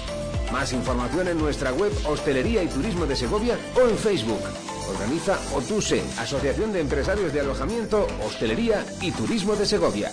[0.53, 4.43] Más información en nuestra web Hostelería y Turismo de Segovia o en Facebook.
[4.89, 10.13] Organiza OTUSE, Asociación de Empresarios de Alojamiento, Hostelería y Turismo de Segovia.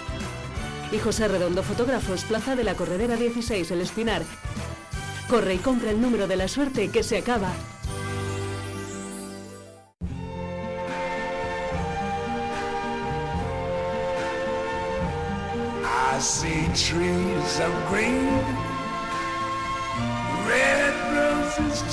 [0.91, 4.23] Y José Redondo Fotógrafos, Plaza de la Corredera 16, El Espinar.
[5.29, 7.53] Corre y compra el número de la suerte que se acaba.
[15.83, 18.27] I see of green,
[20.45, 21.83] red roses.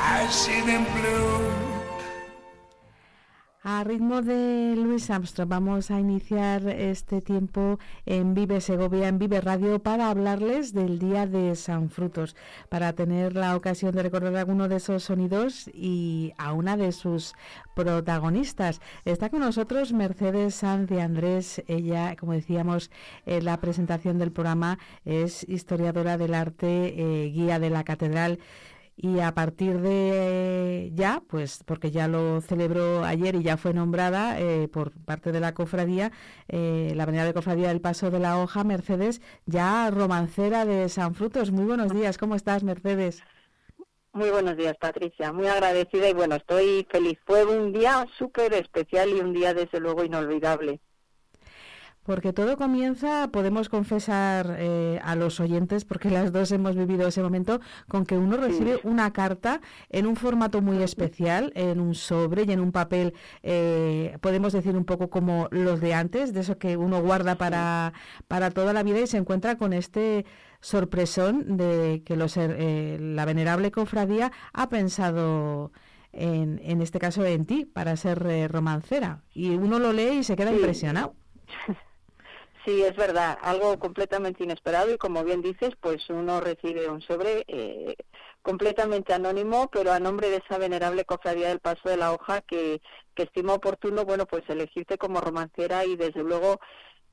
[0.00, 1.67] I see them blue.
[3.64, 9.40] A ritmo de Luis Armstrong vamos a iniciar este tiempo en Vive Segovia, en Vive
[9.40, 12.36] Radio, para hablarles del Día de San Frutos,
[12.68, 17.34] para tener la ocasión de recordar alguno de esos sonidos y a una de sus
[17.74, 18.80] protagonistas.
[19.04, 21.60] Está con nosotros Mercedes Sanz de Andrés.
[21.66, 22.92] Ella, como decíamos
[23.26, 28.38] en la presentación del programa, es historiadora del arte, eh, guía de la catedral
[29.00, 34.40] y a partir de ya, pues porque ya lo celebró ayer y ya fue nombrada
[34.40, 36.10] eh, por parte de la cofradía,
[36.48, 41.14] eh, la Avenida de Cofradía del Paso de la Hoja, Mercedes, ya romancera de San
[41.14, 41.52] Frutos.
[41.52, 43.22] Muy buenos días, ¿cómo estás, Mercedes?
[44.12, 45.32] Muy buenos días, Patricia.
[45.32, 47.20] Muy agradecida y bueno, estoy feliz.
[47.24, 50.80] Fue un día súper especial y un día desde luego inolvidable.
[52.08, 57.22] Porque todo comienza, podemos confesar eh, a los oyentes, porque las dos hemos vivido ese
[57.22, 62.44] momento, con que uno recibe una carta en un formato muy especial, en un sobre
[62.44, 66.56] y en un papel, eh, podemos decir un poco como los de antes, de eso
[66.56, 67.92] que uno guarda para,
[68.26, 70.24] para toda la vida y se encuentra con este
[70.62, 75.72] sorpresón de que los, eh, la venerable cofradía ha pensado
[76.12, 79.24] en, en este caso en ti para ser eh, romancera.
[79.34, 80.56] Y uno lo lee y se queda Sí.
[80.56, 81.14] impresionado.
[82.68, 87.46] Sí, es verdad, algo completamente inesperado y como bien dices, pues uno recibe un sobre
[87.48, 87.96] eh,
[88.42, 92.82] completamente anónimo, pero a nombre de esa venerable cofradía del Paso de la Hoja que,
[93.14, 96.60] que estima oportuno, bueno, pues elegirte como romancera y desde luego,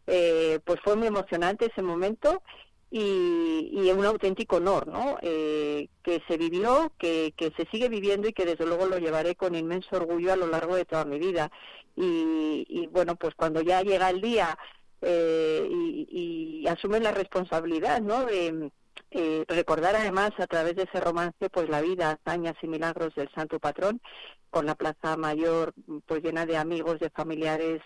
[0.07, 2.43] eh, pues fue muy emocionante ese momento
[2.91, 5.17] y, y un auténtico honor, ¿no?
[5.21, 9.35] Eh, que se vivió, que, que se sigue viviendo y que desde luego lo llevaré
[9.35, 11.49] con inmenso orgullo a lo largo de toda mi vida.
[11.95, 14.57] Y, y bueno, pues cuando ya llega el día
[15.05, 18.25] eh, y, y asumen la responsabilidad, ¿no?
[18.25, 18.71] De
[19.11, 23.29] eh, recordar además a través de ese romance, pues la vida, hazañas y milagros del
[23.33, 24.01] Santo Patrón,
[24.49, 25.73] con la Plaza Mayor,
[26.05, 27.81] pues llena de amigos, de familiares,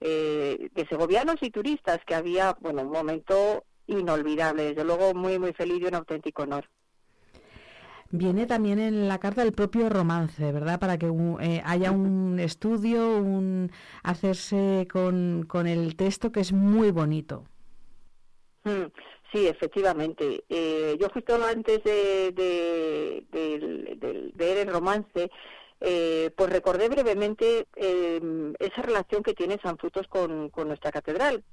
[0.00, 5.52] eh, de segovianos y turistas, que había, bueno, un momento inolvidable, desde luego muy, muy
[5.52, 6.68] feliz y un auténtico honor.
[8.10, 10.80] Viene también en la carta el propio romance, ¿verdad?
[10.80, 11.06] Para que
[11.40, 13.70] eh, haya un estudio, un
[14.02, 17.44] hacerse con, con el texto que es muy bonito.
[18.64, 18.86] Mm,
[19.32, 20.44] Sí, efectivamente.
[20.48, 25.30] Eh, yo justo antes de, de, de leer el romance,
[25.80, 28.20] eh, pues recordé brevemente eh,
[28.58, 31.44] esa relación que tiene San Frutos con, con nuestra catedral.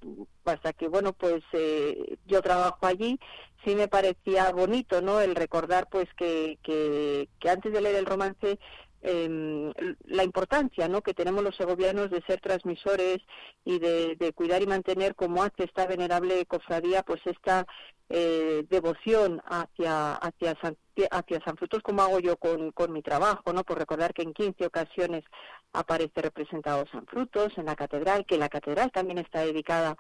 [0.45, 3.19] Hasta que, bueno, pues eh, yo trabajo allí,
[3.65, 5.19] sí me parecía bonito, ¿no?
[5.19, 8.59] El recordar, pues, que, que, antes de leer el romance
[9.01, 9.71] em,
[10.05, 11.01] la importancia ¿no?
[11.01, 13.19] que tenemos los segovianos de ser transmisores
[13.63, 17.67] y de, de cuidar y mantener como hace esta venerable cofradía pues esta
[18.09, 20.75] eh, devoción hacia hacia San,
[21.11, 24.33] hacia San Frutos como hago yo con, con mi trabajo no por recordar que en
[24.33, 25.23] 15 ocasiones
[25.71, 29.97] aparece representado San Frutos en la catedral que la catedral también está dedicada a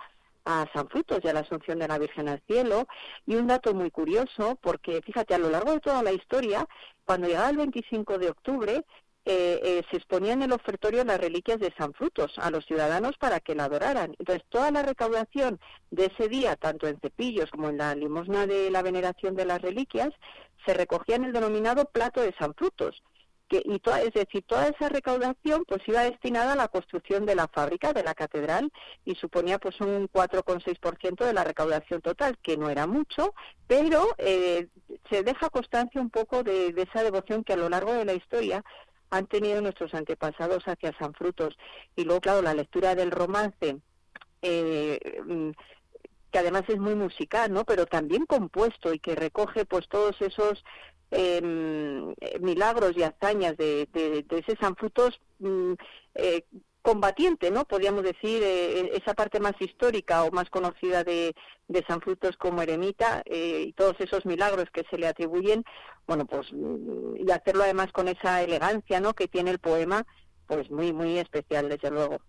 [0.73, 2.87] San Frutos y a la Asunción de la Virgen al Cielo.
[3.25, 6.67] Y un dato muy curioso, porque fíjate, a lo largo de toda la historia,
[7.03, 8.85] cuando llegaba el 25 de octubre,
[9.27, 13.17] eh, eh, se exponían en el ofertorio las reliquias de San Frutos a los ciudadanos
[13.17, 14.15] para que la adoraran.
[14.19, 18.69] Entonces, toda la recaudación de ese día, tanto en cepillos como en la limosna de
[18.69, 20.09] la veneración de las reliquias,
[20.63, 23.01] se recogía en el denominado plato de San Frutos.
[23.47, 27.35] Que, y toda, es decir, toda esa recaudación pues iba destinada a la construcción de
[27.35, 28.71] la fábrica, de la catedral,
[29.05, 33.33] y suponía pues un 4,6% de la recaudación total, que no era mucho,
[33.67, 34.67] pero eh,
[35.09, 38.63] se deja constancia un poco de, esa devoción que a lo largo de la historia
[39.11, 41.55] han tenido nuestros antepasados hacia San Frutos.
[41.95, 43.77] Y luego, claro, la lectura del romance,
[44.41, 45.51] eh, mm,
[46.35, 47.63] que además es muy musical, ¿no?
[47.63, 50.65] Pero también compuesto y que recoge pues todos esos
[51.09, 53.87] em, eh, milagros y hazañas de,
[54.29, 55.75] ese San Frutos mm,
[56.15, 56.43] eh,
[56.81, 57.63] combatiente, ¿no?
[57.63, 61.33] Podríamos decir, eh, esa parte más histórica o más conocida de,
[61.69, 65.63] de San Frutos como eremita y todos esos milagros que se le atribuyen,
[66.05, 69.13] bueno, pues mm, y hacerlo además con esa elegancia, ¿no?
[69.13, 70.05] Que tiene el poema,
[70.47, 72.19] pues muy, muy especial, desde luego.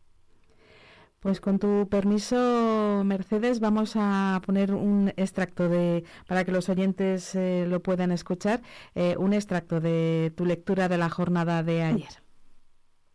[1.21, 7.35] Pues con tu permiso, Mercedes, vamos a poner un extracto de, para que los oyentes
[7.35, 8.61] eh, lo puedan escuchar,
[8.95, 12.23] eh, un extracto de tu lectura de la jornada de ayer.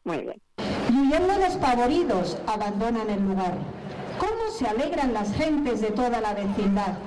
[0.04, 0.42] Muy bien.
[0.90, 3.54] Y huyendo despavoridos, abandonan el lugar.
[4.18, 6.98] ¿Cómo se alegran las gentes de toda la vecindad?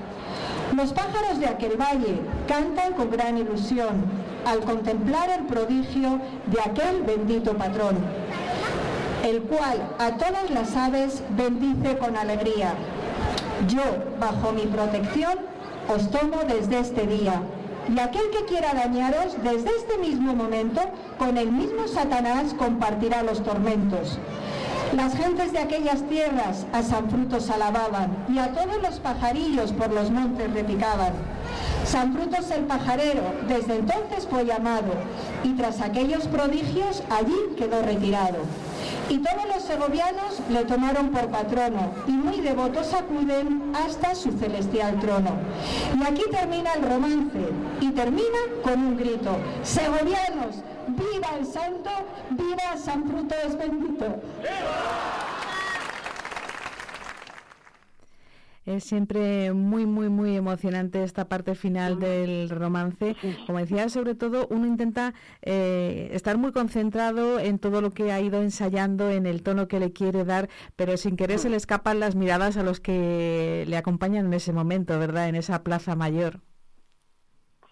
[0.74, 4.04] Los pájaros de aquel valle cantan con gran ilusión
[4.46, 7.96] al contemplar el prodigio de aquel bendito patrón,
[9.24, 12.74] el cual a todas las aves bendice con alegría.
[13.68, 13.82] Yo,
[14.20, 15.38] bajo mi protección,
[15.88, 17.40] os tomo desde este día
[17.88, 20.80] y aquel que quiera dañaros desde este mismo momento,
[21.18, 24.18] con el mismo Satanás compartirá los tormentos.
[24.94, 29.92] Las gentes de aquellas tierras a San Frutos alababan y a todos los pajarillos por
[29.92, 31.12] los montes repicaban.
[31.84, 34.92] San Frutos el pajarero desde entonces fue llamado
[35.42, 38.38] y tras aquellos prodigios allí quedó retirado.
[39.08, 44.98] Y todos los segovianos le tomaron por patrono y muy devotos acuden hasta su celestial
[45.00, 45.32] trono.
[45.98, 49.36] Y aquí termina el romance y termina con un grito.
[49.62, 50.56] Segovianos,
[50.88, 51.90] viva el santo,
[52.30, 54.06] viva San Frutos bendito.
[58.66, 63.14] Es siempre muy, muy, muy emocionante esta parte final del romance.
[63.46, 65.12] Como decía, sobre todo uno intenta
[65.42, 69.80] eh, estar muy concentrado en todo lo que ha ido ensayando, en el tono que
[69.80, 73.76] le quiere dar, pero sin querer se le escapan las miradas a los que le
[73.76, 75.28] acompañan en ese momento, ¿verdad?
[75.28, 76.40] En esa plaza mayor.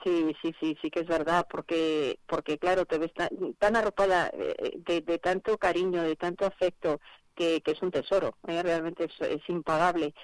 [0.05, 3.29] Sí, sí, sí, sí que es verdad, porque, porque claro, te ves tan,
[3.59, 7.01] tan arropada eh, de, de, tanto cariño, de tanto afecto,
[7.35, 8.63] que, que es un tesoro, ¿eh?
[8.63, 10.15] realmente es, es impagable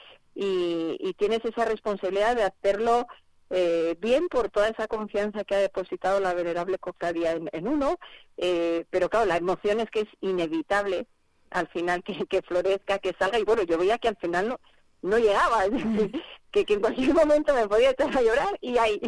[0.41, 3.09] y, y tienes esa responsabilidad de hacerlo
[3.51, 7.99] eh, bien por toda esa confianza que ha depositado la venerable cofradía en, en uno,
[8.37, 11.09] eh, pero claro, la emoción es que es inevitable
[11.51, 14.61] al final que, que, florezca, que salga, y bueno, yo veía que al final no,
[15.03, 16.23] no llegaba, es decir,
[16.53, 19.01] que, que en cualquier momento me podía echar a llorar y ahí...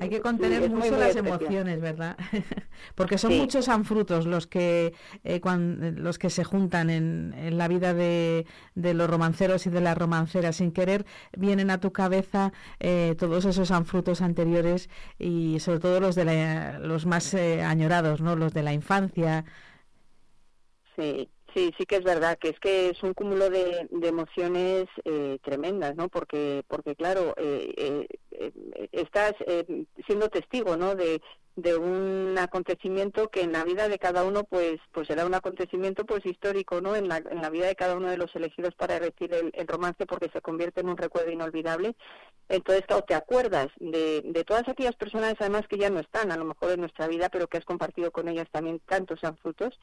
[0.00, 1.26] Hay que contener sí, mucho las especial.
[1.26, 2.16] emociones, ¿verdad?
[2.96, 3.38] Porque son sí.
[3.38, 4.92] muchos sanfrutos los que
[5.22, 5.40] eh,
[5.96, 9.96] los que se juntan en, en la vida de, de, los romanceros y de las
[9.96, 10.56] romanceras.
[10.56, 16.16] Sin querer vienen a tu cabeza eh, todos esos sanfrutos anteriores y sobre todo los
[16.16, 18.34] de la, los más eh, añorados, ¿no?
[18.34, 19.44] Los de la infancia.
[20.96, 25.38] Sí, Sí, sí que es verdad, que es que es un cúmulo de, emociones eh,
[25.44, 26.08] tremendas, ¿no?
[26.08, 29.34] Porque, porque claro, eh, eh, estás
[30.04, 30.96] siendo testigo, ¿no?
[30.96, 31.20] De,
[31.78, 36.26] un acontecimiento que en la vida de cada uno, pues, pues será un acontecimiento, pues,
[36.26, 36.96] histórico, ¿no?
[36.96, 40.04] En la, en la vida de cada uno de los elegidos para decir el, romance,
[40.06, 41.94] porque se convierte en un recuerdo inolvidable.
[42.48, 46.36] Entonces, claro, te acuerdas de, de todas aquellas personas, además que ya no están, a
[46.36, 49.78] lo mejor en nuestra vida, pero que has compartido con ellas también tantos frutos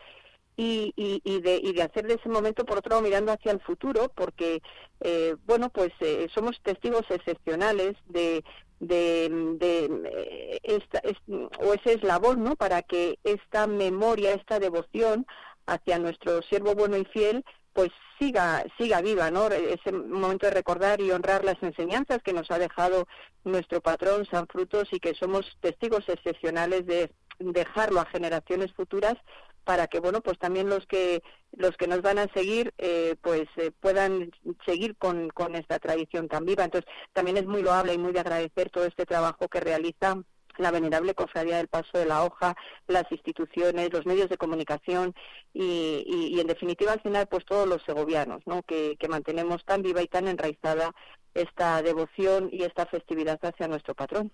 [0.58, 3.52] y, y, y, de, y de hacer de ese momento, por otro lado, mirando hacia
[3.52, 4.62] el futuro, porque,
[5.00, 8.44] eh, bueno, pues eh, somos testigos excepcionales de,
[8.80, 9.30] de,
[9.60, 12.56] de eh, esta, es, o ese eslabón, ¿no?
[12.56, 15.26] Para que esta memoria, esta devoción
[15.68, 17.90] hacia nuestro siervo bueno y fiel, pues
[18.20, 19.48] siga siga viva, ¿no?
[19.48, 23.08] Ese momento de recordar y honrar las enseñanzas que nos ha dejado
[23.44, 29.16] nuestro patrón San Frutos y que somos testigos excepcionales de dejarlo a generaciones futuras
[29.64, 31.22] para que bueno pues también los que
[31.54, 34.32] los que nos van a seguir eh, pues eh, puedan
[34.66, 38.20] seguir con, con esta tradición tan viva entonces también es muy loable y muy de
[38.22, 40.18] agradecer todo este trabajo que realiza
[40.58, 42.56] la venerable cofradía del paso de la hoja,
[42.86, 45.14] las instituciones, los medios de comunicación
[45.54, 48.62] y, y- y, en definitiva al final pues todos los segovianos, ¿no?
[48.64, 50.94] que, que mantenemos tan viva y tan enraizada
[51.34, 54.32] esta devoción y esta festividad hacia nuestro patrón.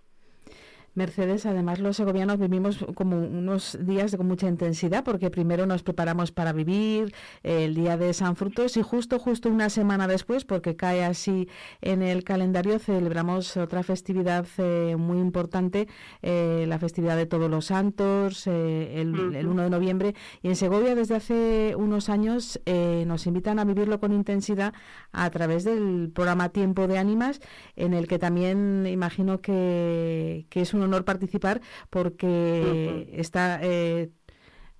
[0.97, 6.31] Mercedes, además los segovianos vivimos como unos días con mucha intensidad porque primero nos preparamos
[6.31, 10.75] para vivir eh, el día de San Frutos y justo justo una semana después, porque
[10.75, 11.47] cae así
[11.81, 15.87] en el calendario, celebramos otra festividad eh, muy importante,
[16.21, 20.15] eh, la festividad de Todos los Santos, eh, el, el 1 de noviembre.
[20.41, 24.73] Y en Segovia desde hace unos años eh, nos invitan a vivirlo con intensidad
[25.11, 27.39] a través del programa Tiempo de Ánimas,
[27.75, 34.09] en el que también imagino que, que es un honor participar porque está eh,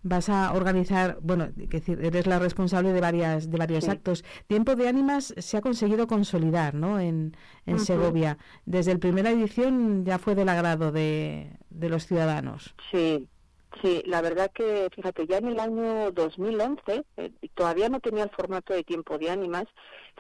[0.04, 3.92] vas a organizar, bueno, decir, eres la responsable de varias de varios Sí.
[3.92, 4.24] actos.
[4.48, 7.00] Tiempo de Ánimas se ha conseguido consolidar, ¿no?
[7.00, 7.36] En,
[7.66, 7.80] en.
[7.80, 8.38] Segovia.
[8.66, 12.74] Desde la primera edición ya fue del agrado de, de los ciudadanos.
[12.92, 13.28] Sí,
[13.82, 18.30] sí, la verdad que, fíjate, ya en el año 2011, eh, todavía no tenía el
[18.30, 19.66] formato de tiempo de ánimas,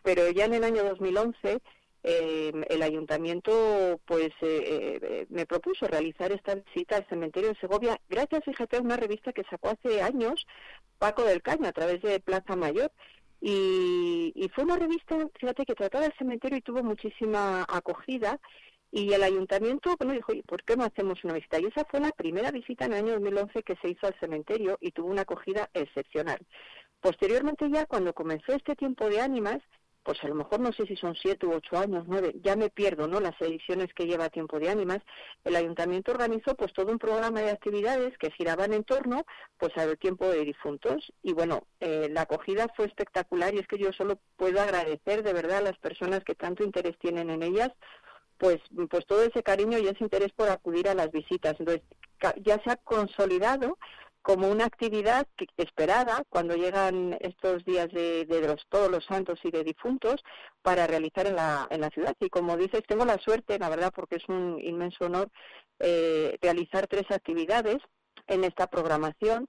[0.03, 1.61] pero ya en el año 2011
[2.09, 7.99] eh, el ayuntamiento pues eh, eh, me propuso realizar esta visita al cementerio de Segovia,
[8.07, 10.47] gracias, fíjate, a una revista que sacó hace años
[10.99, 12.93] Paco del Caño a través de Plaza Mayor.
[13.41, 18.39] Y, y fue una revista, fíjate, que trataba el cementerio y tuvo muchísima acogida.
[18.89, 21.59] Y el ayuntamiento, bueno, dijo, "Oye, ¿por qué no hacemos una visita?
[21.59, 24.77] Y esa fue la primera visita en el año 2011 que se hizo al cementerio
[24.79, 26.39] y tuvo una acogida excepcional.
[27.01, 29.59] Posteriormente ya, cuando comenzó este tiempo de ánimas,
[30.07, 32.69] pues a lo mejor no sé si son siete u ocho años, nueve, ya me
[32.69, 33.19] pierdo, ¿no?
[33.19, 34.99] Las ediciones que lleva Tiempo de Ánimas,
[35.43, 39.25] el ayuntamiento organizó pues todo un programa de actividades que giraban en torno
[39.57, 43.77] pues al tiempo de difuntos y bueno, eh, la acogida fue espectacular y es que
[43.77, 47.73] yo solo puedo agradecer de verdad a las personas que tanto interés tienen en ellas
[48.37, 51.57] pues pues todo ese cariño y ese interés por acudir a las visitas.
[51.59, 51.83] Entonces,
[52.45, 53.77] ya se ha consolidado
[54.21, 58.25] como una actividad que- esperada cuando llegan estos días de,
[58.69, 60.23] todos los santos y de difuntos
[60.61, 62.15] para realizar en la, en la ciudad.
[62.19, 65.29] Y como dices, tengo la suerte, la verdad, porque es un inmenso honor
[65.79, 67.77] eh, realizar tres actividades
[68.27, 69.47] en esta programación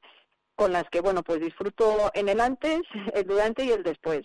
[0.55, 2.83] con las que, bueno, pues disfruto en el antes,
[3.15, 4.25] el durante y el después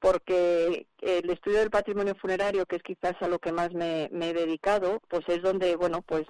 [0.00, 4.30] porque el estudio del patrimonio funerario, que es quizás a lo que más me, me
[4.30, 6.26] he dedicado, pues es donde, bueno, pues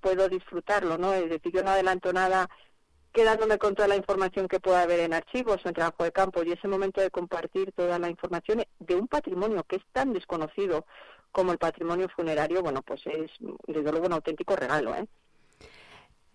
[0.00, 1.12] puedo disfrutarlo, ¿no?
[1.12, 2.48] Es decir, yo no adelanto nada
[3.12, 6.42] quedándome con toda la información que pueda haber en archivos o en trabajo de campo
[6.42, 10.86] y ese momento de compartir toda la información de un patrimonio que es tan desconocido
[11.32, 13.30] como el patrimonio funerario, bueno, pues es
[13.66, 15.06] desde luego un auténtico regalo, ¿eh?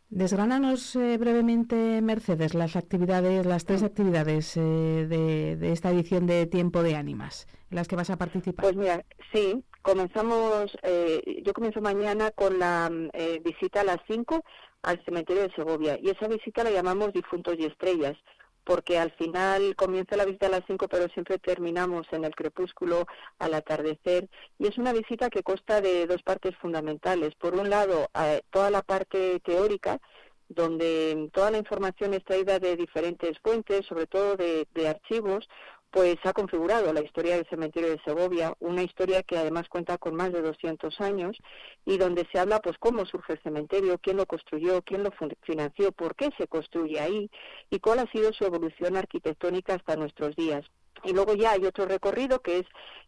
[0.09, 6.45] Desgránanos eh, brevemente, Mercedes, las actividades, las tres actividades eh, de, de esta edición de
[6.45, 8.63] Tiempo de Ánimas, en las que vas a participar.
[8.63, 9.03] Pues mira,
[9.33, 14.43] sí, comenzamos, eh, yo comienzo mañana con la mm, eh, visita a las 5
[14.85, 18.15] al cementerio de Segovia y esa visita la llamamos Difuntos y Estrellas
[18.63, 23.05] porque al final comienza la visita a las 5 pero siempre terminamos en el crepúsculo
[23.39, 27.35] al atardecer y es una visita que consta de dos partes fundamentales.
[27.35, 29.99] Por un lado, eh, toda la parte teórica
[30.47, 35.47] donde toda la información extraída de diferentes fuentes, sobre todo de archivos,
[35.95, 40.13] pues ha configurado la historia del cementerio de Segovia, una historia que además cuenta con
[40.13, 41.37] más de 200 años
[41.85, 45.11] y donde se habla pues cómo surge el cementerio, quién lo construyó, quién lo
[45.43, 47.31] financió, por qué se construye ahí
[47.69, 50.65] y cuál ha sido su evolución arquitectónica hasta nuestros días.
[51.03, 52.65] Y luego ya hay otro recorrido que es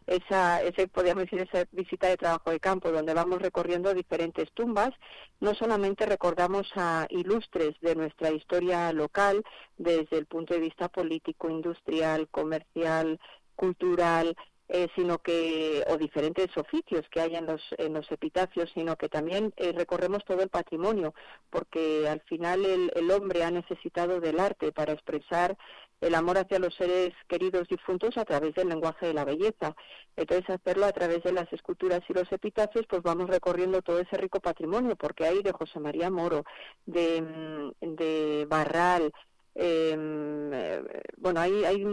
[0.08, 4.92] esa, ese, podríamos decir, esa visita de trabajo de campo, donde vamos recorriendo diferentes tumbas.
[5.40, 9.44] No solamente recordamos a ilustres de nuestra historia local,
[9.78, 13.20] desde el punto de vista político, industrial, comercial,
[13.56, 14.36] cultural,
[14.70, 19.08] eh, sino que o diferentes oficios que hay en los en los epitafios, sino que
[19.08, 21.14] también eh, recorremos todo el patrimonio,
[21.50, 25.58] porque al final el, el hombre ha necesitado del arte para expresar
[26.02, 29.76] el amor hacia los seres queridos difuntos a través del lenguaje de la belleza.
[30.16, 34.18] Entonces, hacerlo a través de las esculturas y los epitafios, pues vamos recorriendo todo ese
[34.18, 36.44] rico patrimonio, porque hay de José María Moro,
[36.86, 39.12] de, mm, de Barral,
[39.56, 40.84] em, eh,
[41.18, 41.84] bueno, hay, hay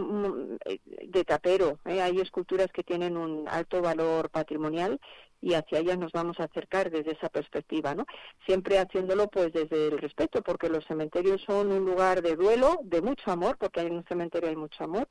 [0.65, 2.01] eh, de tapero, ¿eh?
[2.01, 4.99] hay esculturas que tienen un alto valor patrimonial
[5.45, 8.07] y hacia ellas nos vamos a acercar desde esa perspectiva, ¿no?
[8.47, 13.03] Siempre haciéndolo pues desde el respeto, porque los cementerios son un lugar de duelo, de
[13.03, 15.07] mucho amor, porque en un cementerio hay mucho amor,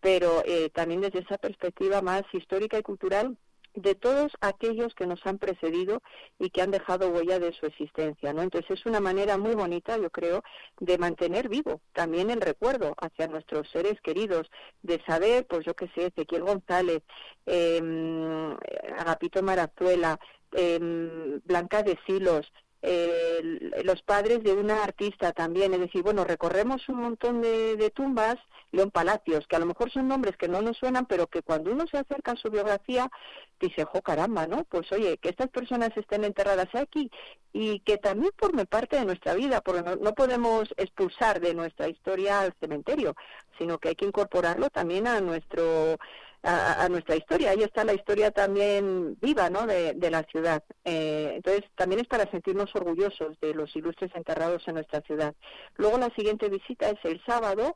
[0.00, 3.36] pero eh, también desde esa perspectiva más histórica y cultural
[3.76, 6.02] de todos aquellos que nos han precedido
[6.38, 8.42] y que han dejado huella de su existencia, ¿no?
[8.42, 10.42] Entonces es una manera muy bonita, yo creo,
[10.80, 14.50] de mantener vivo también el recuerdo hacia nuestros seres queridos,
[14.82, 17.02] de saber, pues yo qué sé, Ezequiel González,
[17.44, 17.80] eh,
[18.98, 20.18] Agapito Marazuela,
[20.52, 20.78] eh,
[21.44, 22.50] Blanca de Silos,
[22.82, 25.74] eh, los padres de una artista también.
[25.74, 28.36] Es decir, bueno, recorremos un montón de, de, tumbas,
[28.72, 31.72] León Palacios, que a lo mejor son nombres que no nos suenan, pero que cuando
[31.72, 33.10] uno se acerca a su biografía,
[33.58, 34.64] dice, jo, caramba, ¿no?
[34.64, 37.10] Pues oye, que estas personas estén enterradas aquí
[37.52, 41.88] y que también forme parte de nuestra vida, porque no, no podemos expulsar de nuestra
[41.88, 43.16] historia al cementerio,
[43.58, 45.98] sino que hay que incorporarlo también a nuestro
[46.46, 47.50] a, nuestra historia.
[47.50, 49.66] Ahí está la historia también viva ¿no?
[49.66, 50.62] de, de la ciudad.
[50.84, 55.34] Eh, entonces, también es para sentirnos orgullosos de los ilustres enterrados en nuestra ciudad.
[55.76, 57.74] Luego, la siguiente visita es el sábado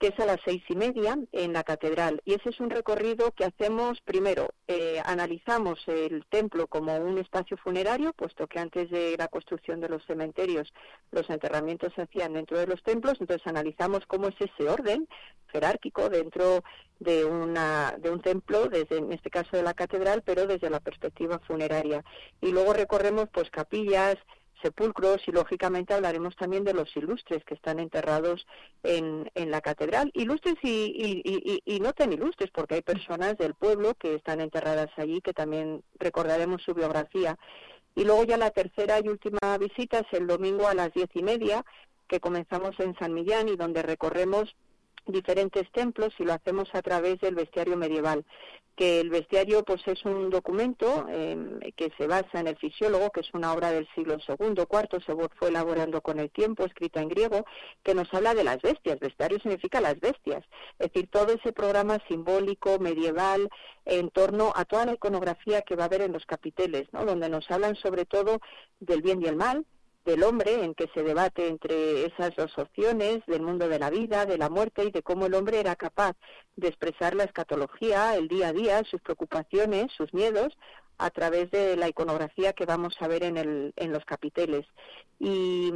[0.00, 2.22] que es a las seis y media en la catedral.
[2.24, 7.58] Y ese es un recorrido que hacemos primero, eh, analizamos el templo como un espacio
[7.58, 10.72] funerario, puesto que antes de la construcción de los cementerios
[11.12, 15.06] los enterramientos se hacían dentro de los templos, entonces analizamos cómo es ese orden
[15.52, 16.64] jerárquico dentro
[16.98, 20.80] de una de un templo desde en este caso de la catedral pero desde la
[20.80, 22.04] perspectiva funeraria
[22.40, 24.16] y luego recorremos pues capillas
[24.62, 28.46] sepulcros y lógicamente hablaremos también de los ilustres que están enterrados
[28.82, 33.36] en, en la catedral, ilustres y, y, y, y, no tan ilustres, porque hay personas
[33.38, 37.38] del pueblo que están enterradas allí, que también recordaremos su biografía.
[37.94, 41.22] Y luego ya la tercera y última visita es el domingo a las diez y
[41.22, 41.64] media,
[42.08, 44.54] que comenzamos en San Millán y donde recorremos
[45.12, 48.24] diferentes templos y lo hacemos a través del bestiario medieval
[48.80, 51.36] que el bestiario pues es un documento eh,
[51.76, 55.14] que se basa en el fisiólogo que es una obra del siglo segundo cuarto se
[55.38, 57.44] fue elaborando con el tiempo escrita en griego
[57.82, 58.98] que nos habla de las bestias.
[58.98, 60.46] Bestiario significa las bestias.
[60.78, 63.50] Es decir todo ese programa simbólico medieval
[63.84, 67.28] en torno a toda la iconografía que va a haber en los capiteles no donde
[67.28, 68.40] nos hablan sobre todo
[68.78, 69.66] del bien y el mal
[70.04, 74.26] del hombre en que se debate entre esas dos opciones del mundo de la vida,
[74.26, 76.16] de la muerte y de cómo el hombre era capaz
[76.56, 80.56] de expresar la escatología, el día a día, sus preocupaciones, sus miedos
[81.00, 84.66] a través de la iconografía que vamos a ver en, el, en los capiteles.
[85.18, 85.70] Y,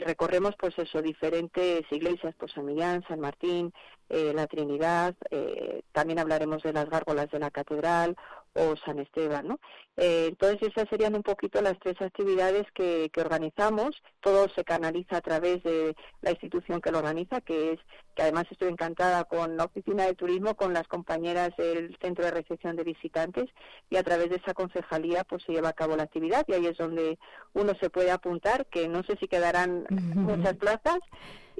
[0.00, 3.72] recorremos, pues eso, diferentes iglesias, pues San Millán, San Martín,
[4.08, 8.16] eh, la Trinidad, eh, también hablaremos de las gárgolas de la catedral
[8.54, 9.60] o San Esteban, ¿no?
[9.96, 13.90] Eh, entonces esas serían un poquito las tres actividades que, que, organizamos.
[14.20, 17.80] Todo se canaliza a través de la institución que lo organiza, que es
[18.14, 22.30] que además estoy encantada con la oficina de turismo, con las compañeras del centro de
[22.30, 23.48] recepción de visitantes
[23.88, 26.66] y a través de esa concejalía pues se lleva a cabo la actividad y ahí
[26.66, 27.18] es donde
[27.52, 30.98] uno se puede apuntar, que no sé si quedarán muchas plazas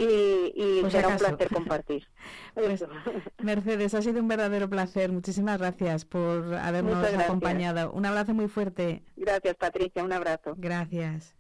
[0.03, 1.27] y, y pues será acaso.
[1.27, 2.09] un placer compartir.
[2.55, 2.85] Pues,
[3.39, 5.13] Mercedes, ha sido un verdadero placer.
[5.13, 7.23] Muchísimas gracias por habernos gracias.
[7.25, 7.93] acompañado.
[7.93, 9.03] Un abrazo muy fuerte.
[9.17, 10.03] Gracias, Patricia.
[10.05, 10.55] Un abrazo.
[10.57, 11.35] Gracias.